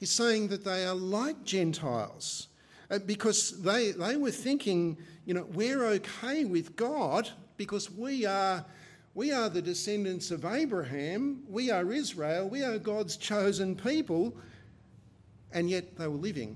He's 0.00 0.10
saying 0.10 0.48
that 0.48 0.64
they 0.64 0.84
are 0.84 0.96
like 0.96 1.44
Gentiles 1.44 2.48
uh, 2.90 2.98
because 2.98 3.62
they, 3.62 3.92
they 3.92 4.16
were 4.16 4.32
thinking, 4.32 4.98
you 5.26 5.34
know, 5.34 5.46
we're 5.52 5.84
okay 5.84 6.44
with 6.44 6.74
God 6.74 7.30
because 7.56 7.88
we 7.88 8.26
are, 8.26 8.64
we 9.16 9.32
are 9.32 9.48
the 9.48 9.62
descendants 9.62 10.30
of 10.30 10.44
Abraham, 10.44 11.42
we 11.48 11.70
are 11.70 11.90
Israel, 11.90 12.50
we 12.50 12.62
are 12.62 12.76
God's 12.76 13.16
chosen 13.16 13.74
people, 13.74 14.36
and 15.52 15.70
yet 15.70 15.96
they 15.96 16.06
were 16.06 16.18
living 16.18 16.54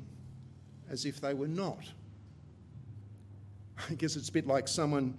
as 0.90 1.06
if 1.06 1.22
they 1.22 1.32
were 1.32 1.48
not. 1.48 1.82
I 3.90 3.94
guess 3.94 4.14
it's 4.14 4.28
a 4.28 4.32
bit 4.32 4.46
like 4.46 4.68
someone, 4.68 5.16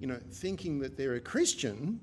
you 0.00 0.08
know, 0.08 0.18
thinking 0.32 0.80
that 0.80 0.96
they're 0.96 1.14
a 1.14 1.20
Christian, 1.20 2.00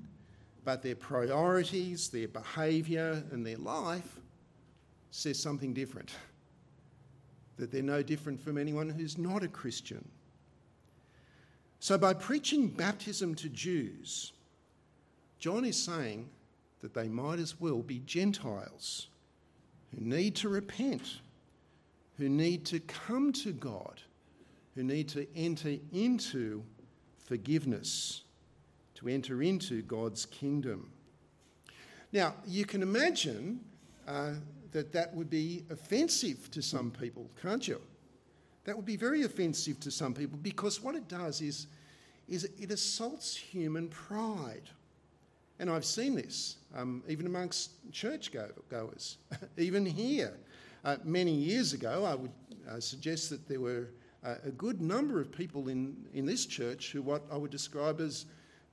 but 0.64 0.82
their 0.82 0.96
priorities, 0.96 2.08
their 2.08 2.28
behaviour, 2.28 3.22
and 3.32 3.44
their 3.46 3.58
life 3.58 4.18
says 5.10 5.38
something 5.38 5.74
different. 5.74 6.10
That 7.58 7.70
they're 7.70 7.82
no 7.82 8.02
different 8.02 8.40
from 8.40 8.56
anyone 8.56 8.88
who's 8.88 9.18
not 9.18 9.42
a 9.42 9.48
Christian. 9.48 10.08
So, 11.80 11.98
by 11.98 12.14
preaching 12.14 12.68
baptism 12.68 13.34
to 13.34 13.50
Jews, 13.50 14.32
John 15.40 15.64
is 15.64 15.82
saying 15.82 16.28
that 16.80 16.94
they 16.94 17.08
might 17.08 17.40
as 17.40 17.60
well 17.60 17.82
be 17.82 17.98
Gentiles 18.06 19.08
who 19.90 20.04
need 20.04 20.36
to 20.36 20.48
repent, 20.48 21.20
who 22.16 22.28
need 22.28 22.64
to 22.66 22.78
come 22.78 23.32
to 23.32 23.52
God 23.52 24.00
who 24.74 24.82
need 24.82 25.08
to 25.08 25.26
enter 25.36 25.76
into 25.92 26.62
forgiveness, 27.18 28.22
to 28.94 29.08
enter 29.08 29.42
into 29.42 29.82
God's 29.82 30.26
kingdom. 30.26 30.90
Now, 32.12 32.34
you 32.46 32.64
can 32.64 32.82
imagine 32.82 33.60
uh, 34.06 34.32
that 34.72 34.92
that 34.92 35.14
would 35.14 35.30
be 35.30 35.64
offensive 35.70 36.50
to 36.52 36.62
some 36.62 36.90
people, 36.90 37.30
can't 37.42 37.66
you? 37.66 37.80
That 38.64 38.76
would 38.76 38.86
be 38.86 38.96
very 38.96 39.22
offensive 39.22 39.80
to 39.80 39.90
some 39.90 40.14
people 40.14 40.38
because 40.40 40.82
what 40.82 40.94
it 40.94 41.08
does 41.08 41.40
is, 41.40 41.66
is 42.28 42.44
it 42.58 42.70
assaults 42.70 43.36
human 43.36 43.88
pride. 43.88 44.70
And 45.60 45.68
I've 45.68 45.84
seen 45.84 46.14
this 46.14 46.56
um, 46.74 47.02
even 47.06 47.26
amongst 47.26 47.72
church 47.92 48.32
goers, 48.70 49.18
even 49.58 49.84
here. 49.84 50.38
Uh, 50.86 50.96
many 51.04 51.32
years 51.32 51.74
ago, 51.74 52.06
I 52.06 52.14
would 52.14 52.30
uh, 52.66 52.80
suggest 52.80 53.28
that 53.28 53.46
there 53.46 53.60
were 53.60 53.88
uh, 54.24 54.36
a 54.42 54.50
good 54.50 54.80
number 54.80 55.20
of 55.20 55.30
people 55.30 55.68
in, 55.68 55.94
in 56.14 56.24
this 56.24 56.46
church 56.46 56.92
who 56.92 57.02
what 57.02 57.24
I 57.30 57.36
would 57.36 57.50
describe 57.50 58.00
as 58.00 58.24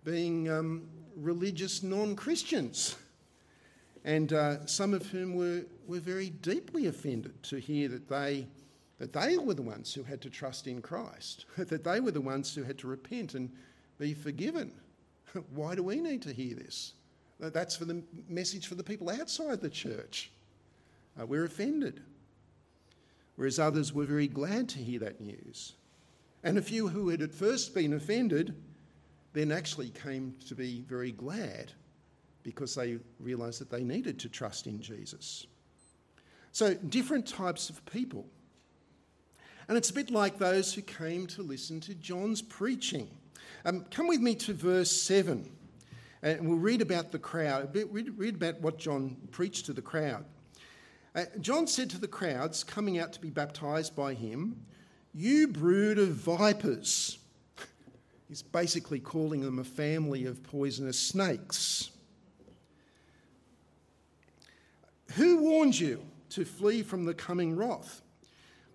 being 0.05 0.49
um, 0.49 0.87
religious 1.17 1.83
non 1.83 2.15
Christians, 2.15 2.95
and 4.05 4.31
uh, 4.31 4.65
some 4.65 4.93
of 4.93 5.05
whom 5.07 5.35
were, 5.35 5.63
were 5.87 5.99
very 5.99 6.29
deeply 6.29 6.87
offended 6.87 7.43
to 7.43 7.57
hear 7.57 7.89
that 7.89 8.07
they, 8.07 8.47
that 8.97 9.11
they 9.11 9.37
were 9.37 9.55
the 9.55 9.61
ones 9.61 9.93
who 9.93 10.03
had 10.03 10.21
to 10.21 10.29
trust 10.29 10.67
in 10.67 10.81
Christ, 10.81 11.47
that 11.57 11.83
they 11.83 11.99
were 11.99 12.11
the 12.11 12.21
ones 12.21 12.55
who 12.55 12.63
had 12.63 12.77
to 12.77 12.87
repent 12.87 13.33
and 13.33 13.51
be 13.99 14.13
forgiven. 14.13 14.71
Why 15.53 15.75
do 15.75 15.83
we 15.83 15.99
need 16.01 16.21
to 16.23 16.33
hear 16.33 16.55
this? 16.55 16.93
That's 17.39 17.75
for 17.75 17.85
the 17.85 18.03
message 18.27 18.67
for 18.67 18.75
the 18.75 18.83
people 18.83 19.09
outside 19.09 19.61
the 19.61 19.69
church. 19.69 20.31
Uh, 21.19 21.25
we're 21.25 21.45
offended 21.45 22.01
whereas 23.37 23.59
others 23.59 23.93
were 23.93 24.05
very 24.05 24.27
glad 24.27 24.67
to 24.67 24.79
hear 24.79 24.99
that 24.99 25.21
news. 25.21 25.73
And 26.43 26.57
a 26.57 26.61
few 26.61 26.89
who 26.89 27.09
had 27.09 27.21
at 27.21 27.33
first 27.33 27.73
been 27.73 27.93
offended 27.93 28.53
then 29.33 29.51
actually 29.51 29.89
came 29.89 30.35
to 30.47 30.55
be 30.55 30.83
very 30.87 31.11
glad 31.11 31.71
because 32.43 32.75
they 32.75 32.97
realised 33.19 33.61
that 33.61 33.69
they 33.69 33.83
needed 33.83 34.19
to 34.19 34.29
trust 34.29 34.67
in 34.67 34.81
Jesus. 34.81 35.45
So, 36.51 36.73
different 36.73 37.27
types 37.27 37.69
of 37.69 37.85
people. 37.85 38.25
And 39.67 39.77
it's 39.77 39.89
a 39.89 39.93
bit 39.93 40.09
like 40.09 40.39
those 40.39 40.73
who 40.73 40.81
came 40.81 41.27
to 41.27 41.43
listen 41.43 41.79
to 41.81 41.93
John's 41.93 42.41
preaching. 42.41 43.09
Um, 43.67 43.83
come 43.91 44.07
with 44.07 44.21
me 44.21 44.33
to 44.35 44.53
verse 44.53 44.89
7, 44.89 45.45
and 46.21 46.47
we'll 46.47 46.57
read 46.57 46.81
about 46.81 47.11
the 47.11 47.19
crowd, 47.19 47.75
read 47.91 48.35
about 48.35 48.61
what 48.61 48.79
John 48.79 49.17
preached 49.31 49.65
to 49.65 49.73
the 49.73 49.81
crowd. 49.81 50.23
Uh, 51.13 51.25
John 51.41 51.67
said 51.67 51.89
to 51.89 51.99
the 51.99 52.07
crowds 52.07 52.63
coming 52.63 52.97
out 52.97 53.11
to 53.11 53.19
be 53.19 53.29
baptized 53.29 53.93
by 53.93 54.13
him, 54.13 54.65
You 55.13 55.49
brood 55.49 55.99
of 55.99 56.11
vipers. 56.11 57.19
He's 58.29 58.41
basically 58.41 59.01
calling 59.01 59.41
them 59.41 59.59
a 59.59 59.65
family 59.65 60.25
of 60.25 60.43
poisonous 60.43 60.97
snakes. 60.97 61.89
Who 65.15 65.41
warned 65.41 65.77
you 65.77 66.05
to 66.29 66.45
flee 66.45 66.83
from 66.83 67.03
the 67.03 67.13
coming 67.13 67.57
wrath? 67.57 68.01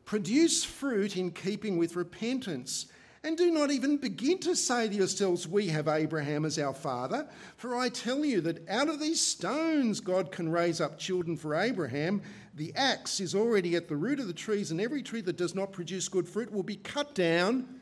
Produce 0.05 0.65
fruit 0.65 1.17
in 1.17 1.31
keeping 1.31 1.79
with 1.79 1.97
repentance 1.97 2.92
and 3.25 3.37
do 3.37 3.53
not 3.53 3.71
even 3.71 3.99
begin 3.99 4.39
to 4.39 4.57
say 4.57 4.89
to 4.89 4.95
yourselves, 4.95 5.47
We 5.47 5.69
have 5.69 5.87
Abraham 5.87 6.45
as 6.45 6.59
our 6.59 6.75
father. 6.75 7.29
For 7.57 7.77
I 7.77 7.89
tell 7.89 8.25
you 8.25 8.41
that 8.41 8.69
out 8.69 8.89
of 8.89 8.99
these 8.99 9.25
stones 9.25 10.01
God 10.01 10.33
can 10.33 10.51
raise 10.51 10.81
up 10.81 10.99
children 10.99 11.37
for 11.37 11.55
Abraham. 11.55 12.21
The 12.55 12.75
axe 12.75 13.21
is 13.21 13.35
already 13.35 13.77
at 13.77 13.89
the 13.89 13.97
root 13.97 14.19
of 14.19 14.27
the 14.27 14.33
trees, 14.33 14.73
and 14.73 14.81
every 14.81 15.03
tree 15.03 15.21
that 15.23 15.37
does 15.37 15.55
not 15.55 15.73
produce 15.73 16.09
good 16.09 16.29
fruit 16.29 16.53
will 16.53 16.65
be 16.65 16.77
cut 16.77 17.15
down 17.15 17.81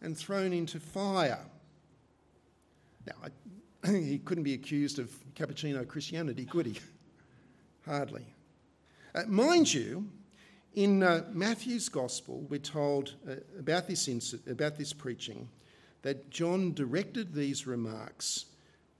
and 0.00 0.18
thrown 0.18 0.52
into 0.52 0.80
fire. 0.80 1.40
Now, 3.06 3.14
I, 3.84 3.88
he 3.92 4.18
couldn't 4.18 4.44
be 4.44 4.54
accused 4.54 4.98
of 4.98 5.12
cappuccino 5.34 5.86
Christianity, 5.86 6.44
could 6.44 6.66
he? 6.66 6.80
Hardly. 7.86 8.26
Uh, 9.14 9.22
mind 9.28 9.72
you, 9.72 10.08
in 10.74 11.02
uh, 11.02 11.24
Matthew's 11.32 11.88
Gospel, 11.88 12.46
we're 12.48 12.58
told 12.58 13.14
uh, 13.28 13.34
about, 13.58 13.86
this 13.86 14.08
inc- 14.08 14.46
about 14.50 14.78
this 14.78 14.92
preaching 14.92 15.48
that 16.02 16.30
John 16.30 16.72
directed 16.72 17.34
these 17.34 17.66
remarks 17.66 18.46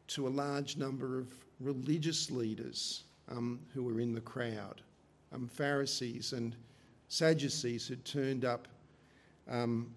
to 0.09 0.29
a 0.29 0.31
large 0.31 0.77
number 0.77 1.19
of 1.19 1.33
religious 1.61 2.31
leaders 2.31 3.05
um, 3.31 3.61
who 3.73 3.85
were 3.85 4.01
in 4.01 4.15
the 4.15 4.21
crowd, 4.21 4.83
um, 5.33 5.49
Pharisees 5.49 6.33
and 6.33 6.55
Sadducees 7.09 7.87
who 7.89 7.97
turned 7.97 8.45
up 8.45 8.69
um, 9.49 9.95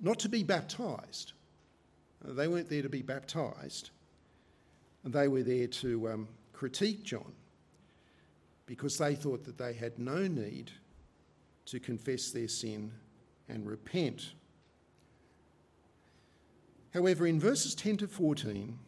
not 0.00 0.18
to 0.20 0.28
be 0.28 0.42
baptized. 0.42 1.32
Uh, 2.24 2.32
they 2.32 2.48
weren't 2.48 2.68
there 2.68 2.82
to 2.82 2.88
be 2.88 3.02
baptized. 3.02 3.90
They 5.04 5.28
were 5.28 5.42
there 5.42 5.66
to 5.66 6.10
um, 6.10 6.28
critique 6.52 7.04
John 7.04 7.32
because 8.66 8.98
they 8.98 9.14
thought 9.14 9.44
that 9.44 9.58
they 9.58 9.72
had 9.72 9.98
no 9.98 10.28
need 10.28 10.70
to 11.66 11.80
confess 11.80 12.30
their 12.30 12.48
sin 12.48 12.92
and 13.48 13.66
repent. 13.66 14.32
However, 16.92 17.26
in 17.26 17.38
verses 17.38 17.74
10 17.74 17.98
to 17.98 18.08
14, 18.08 18.78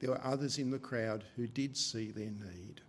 there 0.00 0.10
were 0.10 0.20
others 0.24 0.58
in 0.58 0.70
the 0.70 0.78
crowd 0.78 1.24
who 1.36 1.46
did 1.46 1.76
see 1.76 2.10
their 2.10 2.30
need. 2.30 2.80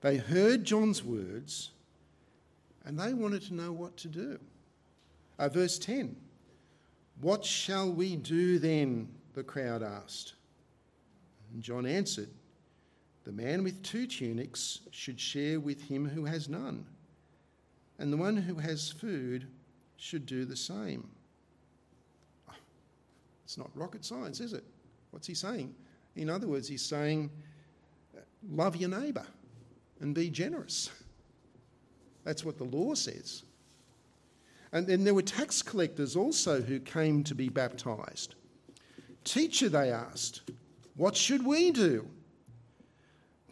They 0.00 0.16
heard 0.16 0.64
John's 0.64 1.02
words 1.02 1.70
and 2.84 2.98
they 2.98 3.14
wanted 3.14 3.42
to 3.42 3.54
know 3.54 3.72
what 3.72 3.96
to 3.98 4.08
do. 4.08 4.38
Uh, 5.38 5.48
verse 5.48 5.78
10 5.78 6.16
What 7.20 7.44
shall 7.44 7.92
we 7.92 8.16
do 8.16 8.58
then? 8.58 9.08
The 9.34 9.42
crowd 9.42 9.82
asked. 9.82 10.34
And 11.52 11.62
John 11.62 11.86
answered, 11.86 12.28
The 13.24 13.32
man 13.32 13.64
with 13.64 13.82
two 13.82 14.06
tunics 14.06 14.80
should 14.90 15.18
share 15.18 15.58
with 15.58 15.80
him 15.82 16.06
who 16.06 16.24
has 16.24 16.48
none, 16.48 16.84
and 18.02 18.12
the 18.12 18.16
one 18.16 18.36
who 18.36 18.56
has 18.56 18.90
food 18.90 19.46
should 19.96 20.26
do 20.26 20.44
the 20.44 20.56
same. 20.56 21.08
It's 23.44 23.56
not 23.56 23.70
rocket 23.76 24.04
science, 24.04 24.40
is 24.40 24.52
it? 24.52 24.64
What's 25.12 25.28
he 25.28 25.34
saying? 25.34 25.72
In 26.16 26.28
other 26.28 26.48
words, 26.48 26.66
he's 26.66 26.82
saying, 26.82 27.30
love 28.50 28.74
your 28.74 28.90
neighbour 28.90 29.24
and 30.00 30.16
be 30.16 30.30
generous. 30.30 30.90
That's 32.24 32.44
what 32.44 32.58
the 32.58 32.64
law 32.64 32.94
says. 32.94 33.44
And 34.72 34.84
then 34.84 35.04
there 35.04 35.14
were 35.14 35.22
tax 35.22 35.62
collectors 35.62 36.16
also 36.16 36.60
who 36.60 36.80
came 36.80 37.22
to 37.22 37.36
be 37.36 37.50
baptized. 37.50 38.34
Teacher, 39.22 39.68
they 39.68 39.92
asked, 39.92 40.42
what 40.96 41.14
should 41.14 41.46
we 41.46 41.70
do? 41.70 42.08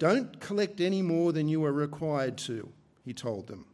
Don't 0.00 0.40
collect 0.40 0.80
any 0.80 1.02
more 1.02 1.32
than 1.32 1.46
you 1.46 1.64
are 1.64 1.72
required 1.72 2.36
to, 2.38 2.68
he 3.04 3.12
told 3.14 3.46
them. 3.46 3.66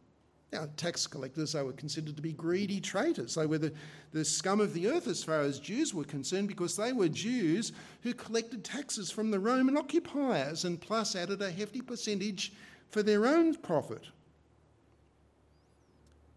Now, 0.53 0.67
tax 0.77 1.05
collectors, 1.07 1.51
they 1.51 1.61
were 1.61 1.73
considered 1.73 2.15
to 2.15 2.21
be 2.21 2.31
greedy 2.31 2.79
traitors. 2.79 3.35
They 3.35 3.45
were 3.45 3.57
the, 3.57 3.73
the 4.13 4.23
scum 4.23 4.61
of 4.61 4.73
the 4.73 4.87
earth 4.87 5.07
as 5.07 5.23
far 5.23 5.41
as 5.41 5.59
Jews 5.59 5.93
were 5.93 6.05
concerned 6.05 6.47
because 6.47 6.77
they 6.77 6.93
were 6.93 7.09
Jews 7.09 7.73
who 8.01 8.13
collected 8.13 8.63
taxes 8.63 9.11
from 9.11 9.29
the 9.29 9.39
Roman 9.39 9.75
occupiers 9.75 10.63
and 10.63 10.79
plus 10.79 11.15
added 11.15 11.41
a 11.41 11.51
hefty 11.51 11.81
percentage 11.81 12.53
for 12.89 13.03
their 13.03 13.25
own 13.25 13.55
profit. 13.55 14.05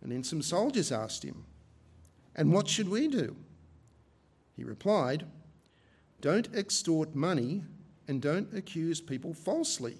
And 0.03 0.11
then 0.11 0.25
some 0.25 0.42
soldiers 0.42 0.90
asked 0.90 1.23
him, 1.23 1.44
And 2.35 2.53
what 2.53 2.66
should 2.66 2.88
we 2.88 3.07
do? 3.07 3.37
He 4.57 4.64
replied, 4.64 5.25
Don't 6.20 6.53
extort 6.55 7.14
money 7.14 7.62
and 8.09 8.20
don't 8.20 8.53
accuse 8.57 9.01
people 9.01 9.35
falsely. 9.35 9.99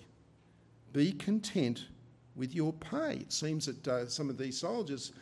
Be 0.93 1.13
content 1.13 1.87
with 2.41 2.55
your 2.55 2.73
pay. 2.73 3.19
It 3.21 3.33
seems 3.33 3.67
that 3.67 3.87
uh, 3.87 4.09
some 4.09 4.31
of 4.31 4.39
these 4.39 4.59
soldiers 4.59 5.13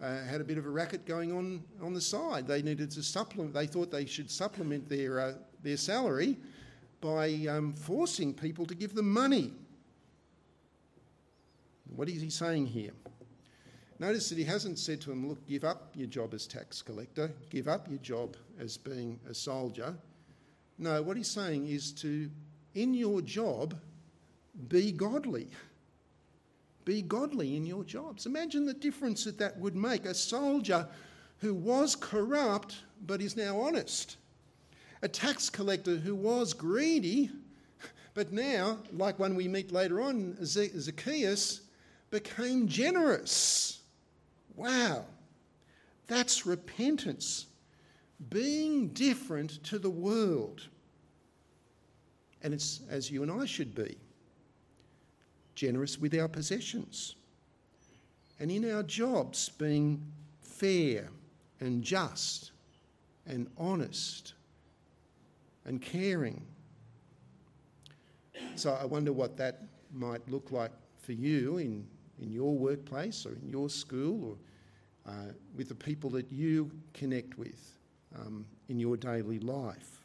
uh, 0.00 0.22
had 0.22 0.40
a 0.40 0.44
bit 0.44 0.58
of 0.58 0.64
a 0.64 0.70
racket 0.70 1.04
going 1.04 1.32
on 1.32 1.64
on 1.82 1.92
the 1.92 2.00
side. 2.00 2.46
They 2.46 2.62
needed 2.62 2.92
to 2.92 3.02
supplement, 3.02 3.52
they 3.52 3.66
thought 3.66 3.90
they 3.90 4.06
should 4.06 4.30
supplement 4.30 4.88
their, 4.88 5.18
uh, 5.18 5.32
their 5.62 5.76
salary 5.76 6.36
by 7.00 7.46
um, 7.50 7.72
forcing 7.74 8.32
people 8.32 8.64
to 8.64 8.76
give 8.76 8.94
them 8.94 9.12
money. 9.12 9.52
What 11.96 12.08
is 12.08 12.22
he 12.22 12.30
saying 12.30 12.66
here? 12.66 12.92
Notice 13.98 14.28
that 14.28 14.38
he 14.38 14.44
hasn't 14.44 14.78
said 14.78 15.00
to 15.00 15.10
them, 15.10 15.28
Look, 15.28 15.44
give 15.48 15.64
up 15.64 15.90
your 15.96 16.06
job 16.06 16.32
as 16.32 16.46
tax 16.46 16.80
collector, 16.80 17.32
give 17.50 17.66
up 17.66 17.88
your 17.88 17.98
job 17.98 18.36
as 18.60 18.76
being 18.76 19.18
a 19.28 19.34
soldier. 19.34 19.96
No, 20.78 21.02
what 21.02 21.16
he's 21.16 21.28
saying 21.28 21.66
is 21.66 21.90
to, 21.94 22.30
in 22.76 22.94
your 22.94 23.20
job, 23.20 23.74
be 24.68 24.92
godly. 24.92 25.48
Be 26.88 27.02
godly 27.02 27.54
in 27.54 27.66
your 27.66 27.84
jobs. 27.84 28.24
Imagine 28.24 28.64
the 28.64 28.72
difference 28.72 29.24
that 29.24 29.36
that 29.36 29.58
would 29.58 29.76
make. 29.76 30.06
A 30.06 30.14
soldier 30.14 30.88
who 31.36 31.52
was 31.52 31.94
corrupt 31.94 32.76
but 33.06 33.20
is 33.20 33.36
now 33.36 33.60
honest. 33.60 34.16
A 35.02 35.08
tax 35.08 35.50
collector 35.50 35.96
who 35.96 36.14
was 36.14 36.54
greedy 36.54 37.30
but 38.14 38.32
now, 38.32 38.78
like 38.90 39.18
one 39.18 39.34
we 39.34 39.48
meet 39.48 39.70
later 39.70 40.00
on, 40.00 40.38
Zacchaeus, 40.42 41.60
became 42.10 42.66
generous. 42.66 43.82
Wow, 44.56 45.04
that's 46.06 46.46
repentance. 46.46 47.48
Being 48.30 48.88
different 48.88 49.62
to 49.64 49.78
the 49.78 49.90
world. 49.90 50.62
And 52.42 52.54
it's 52.54 52.80
as 52.88 53.10
you 53.10 53.22
and 53.22 53.30
I 53.30 53.44
should 53.44 53.74
be 53.74 53.98
generous 55.58 55.98
with 55.98 56.14
our 56.18 56.28
possessions. 56.28 57.16
And 58.38 58.50
in 58.50 58.70
our 58.70 58.84
jobs, 58.84 59.48
being 59.48 60.00
fair 60.40 61.08
and 61.60 61.82
just 61.82 62.52
and 63.26 63.48
honest 63.58 64.34
and 65.64 65.82
caring. 65.82 66.46
So 68.54 68.72
I 68.80 68.84
wonder 68.84 69.12
what 69.12 69.36
that 69.36 69.62
might 69.92 70.26
look 70.28 70.52
like 70.52 70.70
for 70.98 71.12
you 71.12 71.58
in, 71.58 71.84
in 72.22 72.30
your 72.30 72.56
workplace 72.56 73.26
or 73.26 73.32
in 73.32 73.48
your 73.48 73.68
school 73.68 74.30
or 74.30 75.12
uh, 75.12 75.32
with 75.56 75.68
the 75.68 75.74
people 75.74 76.10
that 76.10 76.30
you 76.30 76.70
connect 76.94 77.36
with 77.36 77.72
um, 78.16 78.46
in 78.68 78.78
your 78.78 78.96
daily 78.96 79.40
life. 79.40 80.04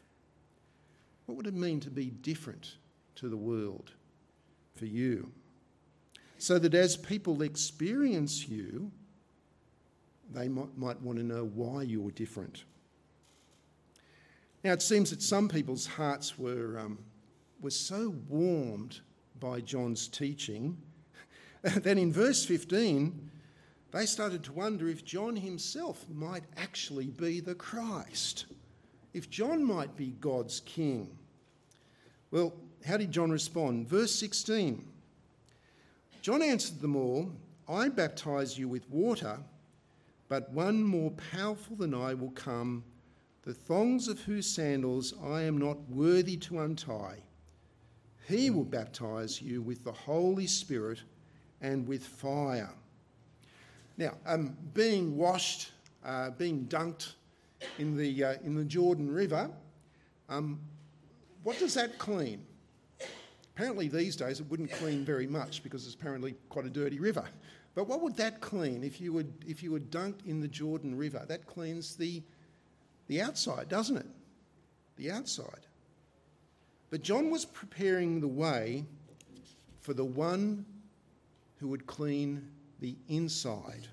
What 1.26 1.36
would 1.36 1.46
it 1.46 1.54
mean 1.54 1.78
to 1.80 1.90
be 1.90 2.06
different 2.06 2.76
to 3.16 3.28
the 3.28 3.36
world 3.36 3.92
for 4.74 4.86
you? 4.86 5.30
So 6.44 6.58
that 6.58 6.74
as 6.74 6.94
people 6.94 7.40
experience 7.40 8.46
you, 8.46 8.92
they 10.30 10.46
might, 10.46 10.76
might 10.76 11.00
want 11.00 11.16
to 11.16 11.24
know 11.24 11.46
why 11.46 11.84
you're 11.84 12.10
different. 12.10 12.64
Now, 14.62 14.74
it 14.74 14.82
seems 14.82 15.08
that 15.08 15.22
some 15.22 15.48
people's 15.48 15.86
hearts 15.86 16.38
were, 16.38 16.78
um, 16.78 16.98
were 17.62 17.70
so 17.70 18.14
warmed 18.28 19.00
by 19.40 19.62
John's 19.62 20.06
teaching 20.06 20.76
that 21.62 21.86
in 21.96 22.12
verse 22.12 22.44
15, 22.44 23.30
they 23.92 24.04
started 24.04 24.44
to 24.44 24.52
wonder 24.52 24.86
if 24.86 25.02
John 25.02 25.36
himself 25.36 26.04
might 26.10 26.44
actually 26.58 27.06
be 27.06 27.40
the 27.40 27.54
Christ, 27.54 28.44
if 29.14 29.30
John 29.30 29.64
might 29.64 29.96
be 29.96 30.08
God's 30.20 30.60
king. 30.60 31.16
Well, 32.30 32.52
how 32.84 32.98
did 32.98 33.12
John 33.12 33.30
respond? 33.30 33.88
Verse 33.88 34.14
16 34.14 34.90
John 36.24 36.40
answered 36.40 36.80
them 36.80 36.96
all 36.96 37.30
I 37.68 37.90
baptize 37.90 38.58
you 38.58 38.66
with 38.66 38.88
water, 38.88 39.38
but 40.26 40.50
one 40.52 40.82
more 40.82 41.10
powerful 41.10 41.76
than 41.76 41.92
I 41.92 42.14
will 42.14 42.30
come, 42.30 42.82
the 43.42 43.52
thongs 43.52 44.08
of 44.08 44.20
whose 44.20 44.46
sandals 44.46 45.12
I 45.22 45.42
am 45.42 45.58
not 45.58 45.76
worthy 45.90 46.38
to 46.38 46.60
untie. 46.60 47.18
He 48.26 48.48
will 48.48 48.64
baptize 48.64 49.42
you 49.42 49.60
with 49.60 49.84
the 49.84 49.92
Holy 49.92 50.46
Spirit 50.46 51.02
and 51.60 51.86
with 51.86 52.02
fire. 52.02 52.72
Now, 53.98 54.14
um, 54.24 54.56
being 54.72 55.18
washed, 55.18 55.72
uh, 56.06 56.30
being 56.30 56.64
dunked 56.70 57.12
in 57.78 57.98
the, 57.98 58.24
uh, 58.24 58.34
in 58.42 58.54
the 58.54 58.64
Jordan 58.64 59.12
River, 59.12 59.50
um, 60.30 60.58
what 61.42 61.58
does 61.58 61.74
that 61.74 61.98
clean? 61.98 62.46
Apparently, 63.54 63.86
these 63.86 64.16
days 64.16 64.40
it 64.40 64.50
wouldn't 64.50 64.72
clean 64.72 65.04
very 65.04 65.28
much 65.28 65.62
because 65.62 65.86
it's 65.86 65.94
apparently 65.94 66.34
quite 66.48 66.66
a 66.66 66.70
dirty 66.70 66.98
river. 66.98 67.24
But 67.74 67.88
what 67.88 68.00
would 68.00 68.16
that 68.16 68.40
clean 68.40 68.82
if 68.82 69.00
you 69.00 69.12
would 69.12 69.32
if 69.46 69.62
you 69.62 69.70
were 69.70 69.80
dunked 69.80 70.26
in 70.26 70.40
the 70.40 70.48
Jordan 70.48 70.96
River? 70.96 71.24
That 71.28 71.46
cleans 71.46 71.94
the 71.94 72.22
the 73.06 73.20
outside, 73.20 73.68
doesn't 73.68 73.96
it? 73.96 74.06
The 74.96 75.10
outside. 75.10 75.66
But 76.90 77.02
John 77.02 77.30
was 77.30 77.44
preparing 77.44 78.20
the 78.20 78.28
way 78.28 78.84
for 79.80 79.94
the 79.94 80.04
one 80.04 80.64
who 81.58 81.68
would 81.68 81.86
clean 81.86 82.48
the 82.80 82.96
inside. 83.08 83.88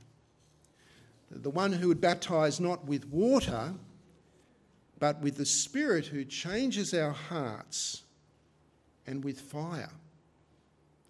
The 1.29 1.49
one 1.49 1.71
who 1.71 1.87
would 1.87 2.01
baptize 2.01 2.59
not 2.59 2.85
with 2.85 3.07
water, 3.07 3.73
but 4.99 5.19
with 5.21 5.37
the 5.37 5.45
Spirit 5.45 6.05
who 6.05 6.25
changes 6.25 6.93
our 6.93 7.11
hearts 7.11 8.03
and 9.11 9.23
with 9.23 9.39
fire. 9.39 9.91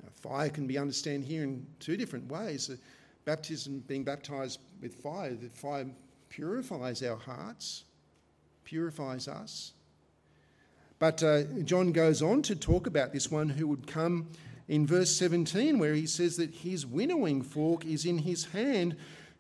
Now, 0.04 0.10
fire 0.16 0.50
can 0.50 0.68
be 0.68 0.78
understood 0.78 1.22
here 1.22 1.44
in 1.44 1.66
two 1.80 1.96
different 1.96 2.30
ways. 2.30 2.68
The 2.68 2.78
baptism, 3.24 3.84
being 3.88 4.04
baptized 4.04 4.60
with 4.82 4.96
fire, 4.96 5.34
the 5.34 5.50
fire 5.50 5.86
purifies 6.28 7.04
our 7.04 7.18
hearts, 7.18 7.86
purifies 8.66 9.28
us. 9.28 9.74
But 11.00 11.24
uh, 11.24 11.44
John 11.64 11.92
goes 11.92 12.22
on 12.22 12.42
to 12.44 12.56
talk 12.56 12.88
about 12.88 13.14
this 13.14 13.32
one 13.32 13.50
who 13.50 13.68
would 13.68 13.88
come 13.88 14.28
in 14.68 14.86
verse 14.86 15.16
17, 15.16 15.80
where 15.80 15.94
he 15.94 16.08
says 16.08 16.38
that 16.38 16.52
his 16.52 16.86
winnowing 16.86 17.42
fork 17.42 17.86
is 17.86 18.06
in 18.06 18.20
his 18.20 18.46
hand 18.46 18.96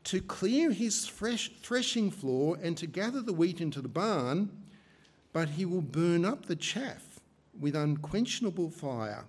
to 0.06 0.21
clear 0.21 0.71
his 0.71 1.06
threshing 1.08 2.10
floor 2.10 2.58
and 2.62 2.78
to 2.78 2.88
gather 2.88 3.21
the 3.21 3.34
wheat 3.34 3.62
into 3.62 3.82
the 3.82 3.88
barn, 3.88 4.50
but 5.34 5.50
he 5.50 5.65
will 5.65 5.82
burn 5.82 6.26
up 6.26 6.45
the 6.45 6.56
chaff 6.56 7.11
with 7.60 7.76
unquenchable 7.76 8.70
fire. 8.70 9.26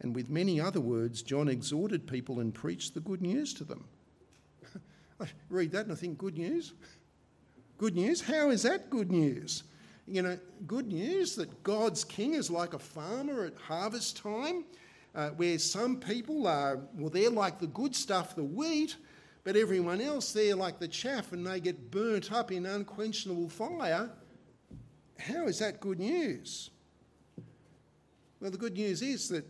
And 0.00 0.14
with 0.14 0.28
many 0.28 0.60
other 0.60 0.80
words, 0.80 1.22
John 1.22 1.48
exhorted 1.48 2.06
people 2.06 2.40
and 2.40 2.54
preached 2.54 2.94
the 2.94 3.00
good 3.00 3.20
news 3.20 3.52
to 3.54 3.64
them. 3.64 3.84
I 5.20 5.26
read 5.50 5.72
that 5.72 5.84
and 5.84 5.92
I 5.92 5.96
think, 5.96 6.18
good 6.18 6.38
news? 6.38 6.74
Good 7.78 7.94
news? 7.94 8.20
How 8.20 8.50
is 8.50 8.62
that 8.62 8.90
good 8.90 9.10
news? 9.10 9.64
You 10.06 10.22
know, 10.22 10.38
good 10.66 10.86
news 10.86 11.34
that 11.36 11.62
God's 11.62 12.04
king 12.04 12.34
is 12.34 12.50
like 12.50 12.74
a 12.74 12.78
farmer 12.78 13.44
at 13.44 13.56
harvest 13.56 14.16
time, 14.16 14.64
uh, 15.14 15.30
where 15.30 15.58
some 15.58 15.98
people 15.98 16.46
are, 16.46 16.80
well, 16.94 17.10
they're 17.10 17.30
like 17.30 17.58
the 17.58 17.66
good 17.66 17.94
stuff, 17.94 18.36
the 18.36 18.44
wheat, 18.44 18.96
but 19.44 19.56
everyone 19.56 20.00
else, 20.00 20.32
they're 20.32 20.54
like 20.54 20.78
the 20.78 20.88
chaff 20.88 21.32
and 21.32 21.46
they 21.46 21.60
get 21.60 21.90
burnt 21.90 22.32
up 22.32 22.52
in 22.52 22.66
unquenchable 22.66 23.48
fire. 23.48 24.10
How 25.18 25.46
is 25.46 25.58
that 25.58 25.80
good 25.80 25.98
news? 25.98 26.70
Well, 28.40 28.50
the 28.50 28.58
good 28.58 28.74
news 28.74 29.02
is 29.02 29.28
that 29.30 29.44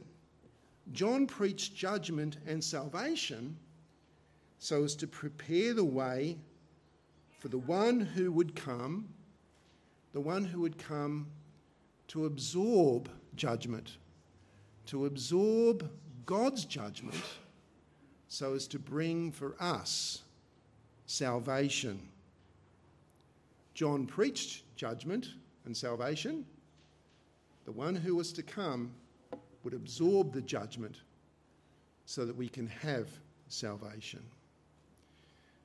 John 0.92 1.26
preached 1.26 1.74
judgment 1.74 2.38
and 2.46 2.62
salvation 2.64 3.56
so 4.58 4.82
as 4.82 4.96
to 4.96 5.06
prepare 5.06 5.74
the 5.74 5.84
way 5.84 6.38
for 7.38 7.48
the 7.48 7.58
one 7.58 8.00
who 8.00 8.32
would 8.32 8.56
come, 8.56 9.08
the 10.12 10.20
one 10.20 10.44
who 10.44 10.60
would 10.60 10.78
come 10.78 11.28
to 12.08 12.24
absorb 12.24 13.10
judgment, 13.36 13.98
to 14.86 15.06
absorb 15.06 15.90
God's 16.24 16.64
judgment, 16.64 17.22
so 18.28 18.54
as 18.54 18.66
to 18.68 18.78
bring 18.78 19.30
for 19.30 19.54
us 19.60 20.22
salvation. 21.06 22.08
John 23.74 24.06
preached 24.06 24.64
judgment 24.76 25.28
and 25.66 25.76
salvation. 25.76 26.44
The 27.68 27.72
one 27.72 27.94
who 27.94 28.14
was 28.14 28.32
to 28.32 28.42
come 28.42 28.90
would 29.62 29.74
absorb 29.74 30.32
the 30.32 30.40
judgment 30.40 31.02
so 32.06 32.24
that 32.24 32.34
we 32.34 32.48
can 32.48 32.66
have 32.66 33.10
salvation. 33.48 34.22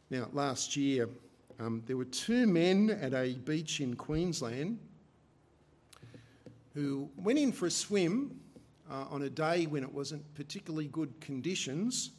Now, 0.10 0.28
last 0.34 0.76
year, 0.76 1.08
um, 1.62 1.82
there 1.86 1.96
were 1.96 2.04
two 2.04 2.46
men 2.46 2.90
at 2.90 3.14
a 3.14 3.36
beach 3.36 3.80
in 3.80 3.96
Queensland 3.96 4.80
who 6.74 7.10
went 7.16 7.40
in 7.40 7.54
for 7.54 7.68
a 7.68 7.72
swim 7.72 8.38
uh, 8.92 9.06
on 9.10 9.22
a 9.22 9.30
day 9.30 9.66
when 9.66 9.82
it 9.82 9.94
wasn't 9.94 10.22
particularly 10.36 10.88
good 10.88 11.22
conditions, 11.22 12.12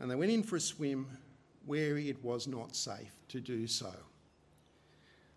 and 0.00 0.10
they 0.10 0.16
went 0.16 0.32
in 0.32 0.42
for 0.42 0.56
a 0.56 0.60
swim 0.60 1.06
where 1.64 1.96
it 1.96 2.20
was 2.24 2.48
not 2.48 2.74
safe 2.74 3.14
to 3.28 3.38
do 3.38 3.68
so. 3.68 3.94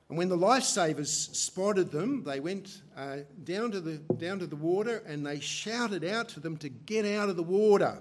And 0.10 0.18
when 0.18 0.30
the 0.30 0.38
lifesavers 0.38 1.08
spotted 1.08 1.92
them, 1.92 2.24
they 2.24 2.40
went 2.40 2.82
uh, 2.96 3.18
down, 3.44 3.72
to 3.72 3.80
the, 3.80 3.98
down 4.16 4.40
to 4.40 4.48
the 4.48 4.56
water 4.56 5.02
and 5.08 5.26
they 5.26 5.40
shouted 5.40 6.04
out 6.04 6.30
to 6.30 6.40
them 6.40 6.58
to 6.58 6.70
get 6.70 7.06
out 7.06 7.30
of 7.30 7.36
the 7.36 7.44
water. 7.44 8.00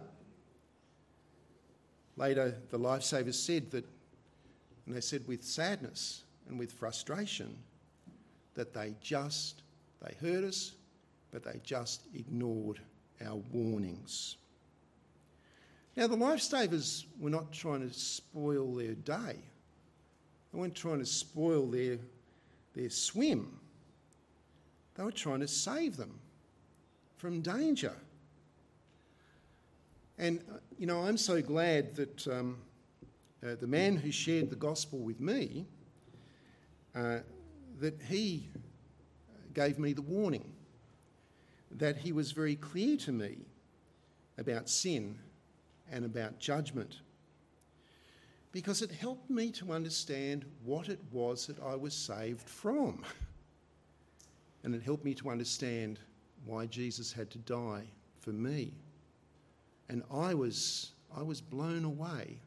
Later, 2.16 2.56
the 2.70 2.78
lifesavers 2.78 3.34
said 3.34 3.70
that, 3.70 3.84
and 4.86 4.94
they 4.94 5.00
said 5.00 5.26
with 5.26 5.42
sadness 5.42 6.24
and 6.48 6.58
with 6.58 6.72
frustration, 6.72 7.56
that 8.54 8.74
they 8.74 8.94
just, 9.00 9.62
they 10.02 10.14
heard 10.20 10.44
us, 10.44 10.72
but 11.30 11.42
they 11.42 11.60
just 11.64 12.02
ignored 12.14 12.80
our 13.24 13.36
warnings. 13.52 14.36
Now, 15.96 16.06
the 16.06 16.16
lifesavers 16.16 17.04
were 17.18 17.30
not 17.30 17.52
trying 17.52 17.88
to 17.88 17.94
spoil 17.94 18.74
their 18.74 18.94
day. 18.94 19.36
They 20.52 20.58
weren't 20.58 20.74
trying 20.74 20.98
to 20.98 21.06
spoil 21.06 21.66
their, 21.66 21.98
their 22.74 22.90
swim. 22.90 23.58
They 24.94 25.02
were 25.02 25.12
trying 25.12 25.40
to 25.40 25.48
save 25.48 25.96
them 25.96 26.18
from 27.16 27.40
danger. 27.40 27.94
And, 30.18 30.40
uh, 30.50 30.58
you 30.78 30.86
know, 30.86 31.00
I'm 31.00 31.16
so 31.16 31.40
glad 31.40 31.96
that 31.96 32.28
um, 32.28 32.58
uh, 33.42 33.54
the 33.60 33.66
man 33.66 33.96
who 33.96 34.12
shared 34.12 34.50
the 34.50 34.56
gospel 34.56 34.98
with 34.98 35.20
me, 35.20 35.64
uh, 36.94 37.18
that 37.80 38.00
he 38.08 38.48
gave 39.54 39.78
me 39.78 39.94
the 39.94 40.02
warning, 40.02 40.44
that 41.70 41.96
he 41.96 42.12
was 42.12 42.32
very 42.32 42.56
clear 42.56 42.96
to 42.98 43.12
me 43.12 43.38
about 44.36 44.68
sin 44.68 45.18
and 45.90 46.04
about 46.04 46.38
judgment 46.38 47.00
because 48.52 48.82
it 48.82 48.90
helped 48.90 49.30
me 49.30 49.50
to 49.50 49.72
understand 49.72 50.44
what 50.64 50.88
it 50.88 51.00
was 51.10 51.46
that 51.46 51.58
I 51.60 51.74
was 51.74 51.94
saved 51.94 52.48
from. 52.48 53.02
And 54.64 54.76
it 54.76 54.82
helped 54.82 55.04
me 55.04 55.12
to 55.14 55.28
understand 55.28 55.98
why 56.44 56.66
Jesus 56.66 57.12
had 57.12 57.30
to 57.30 57.38
die 57.38 57.82
for 58.20 58.30
me. 58.30 58.72
And 59.88 60.04
I 60.08 60.34
was, 60.34 60.92
I 61.16 61.20
was 61.20 61.40
blown 61.40 61.84
away 61.84 62.38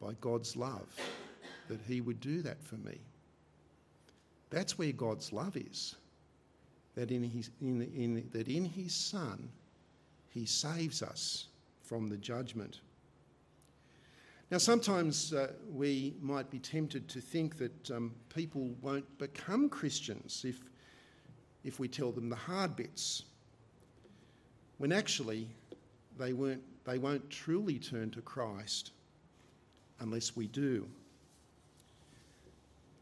by 0.00 0.14
God's 0.22 0.56
love 0.56 0.88
that 1.68 1.78
He 1.86 2.00
would 2.00 2.20
do 2.20 2.40
that 2.40 2.62
for 2.62 2.76
me. 2.76 2.98
That's 4.50 4.78
where 4.78 4.92
God's 4.92 5.32
love 5.32 5.56
is. 5.56 5.96
That 6.94 7.10
in 7.10 7.22
his, 7.22 7.50
in, 7.60 7.82
in, 7.82 8.28
that 8.32 8.48
in 8.48 8.64
his 8.64 8.94
Son, 8.94 9.48
He 10.28 10.44
saves 10.44 11.02
us 11.02 11.46
from 11.82 12.08
the 12.08 12.16
judgment. 12.16 12.80
Now, 14.50 14.58
sometimes 14.58 15.32
uh, 15.32 15.52
we 15.72 16.14
might 16.20 16.50
be 16.50 16.58
tempted 16.58 17.08
to 17.10 17.20
think 17.20 17.56
that 17.58 17.90
um, 17.92 18.12
people 18.34 18.70
won't 18.82 19.06
become 19.16 19.68
Christians 19.68 20.44
if, 20.44 20.58
if 21.62 21.78
we 21.78 21.86
tell 21.86 22.10
them 22.10 22.28
the 22.28 22.34
hard 22.36 22.74
bits, 22.74 23.22
when 24.78 24.90
actually 24.90 25.46
they, 26.18 26.32
weren't, 26.32 26.62
they 26.84 26.98
won't 26.98 27.30
truly 27.30 27.78
turn 27.78 28.10
to 28.10 28.20
Christ 28.22 28.90
unless 30.00 30.34
we 30.34 30.48
do. 30.48 30.88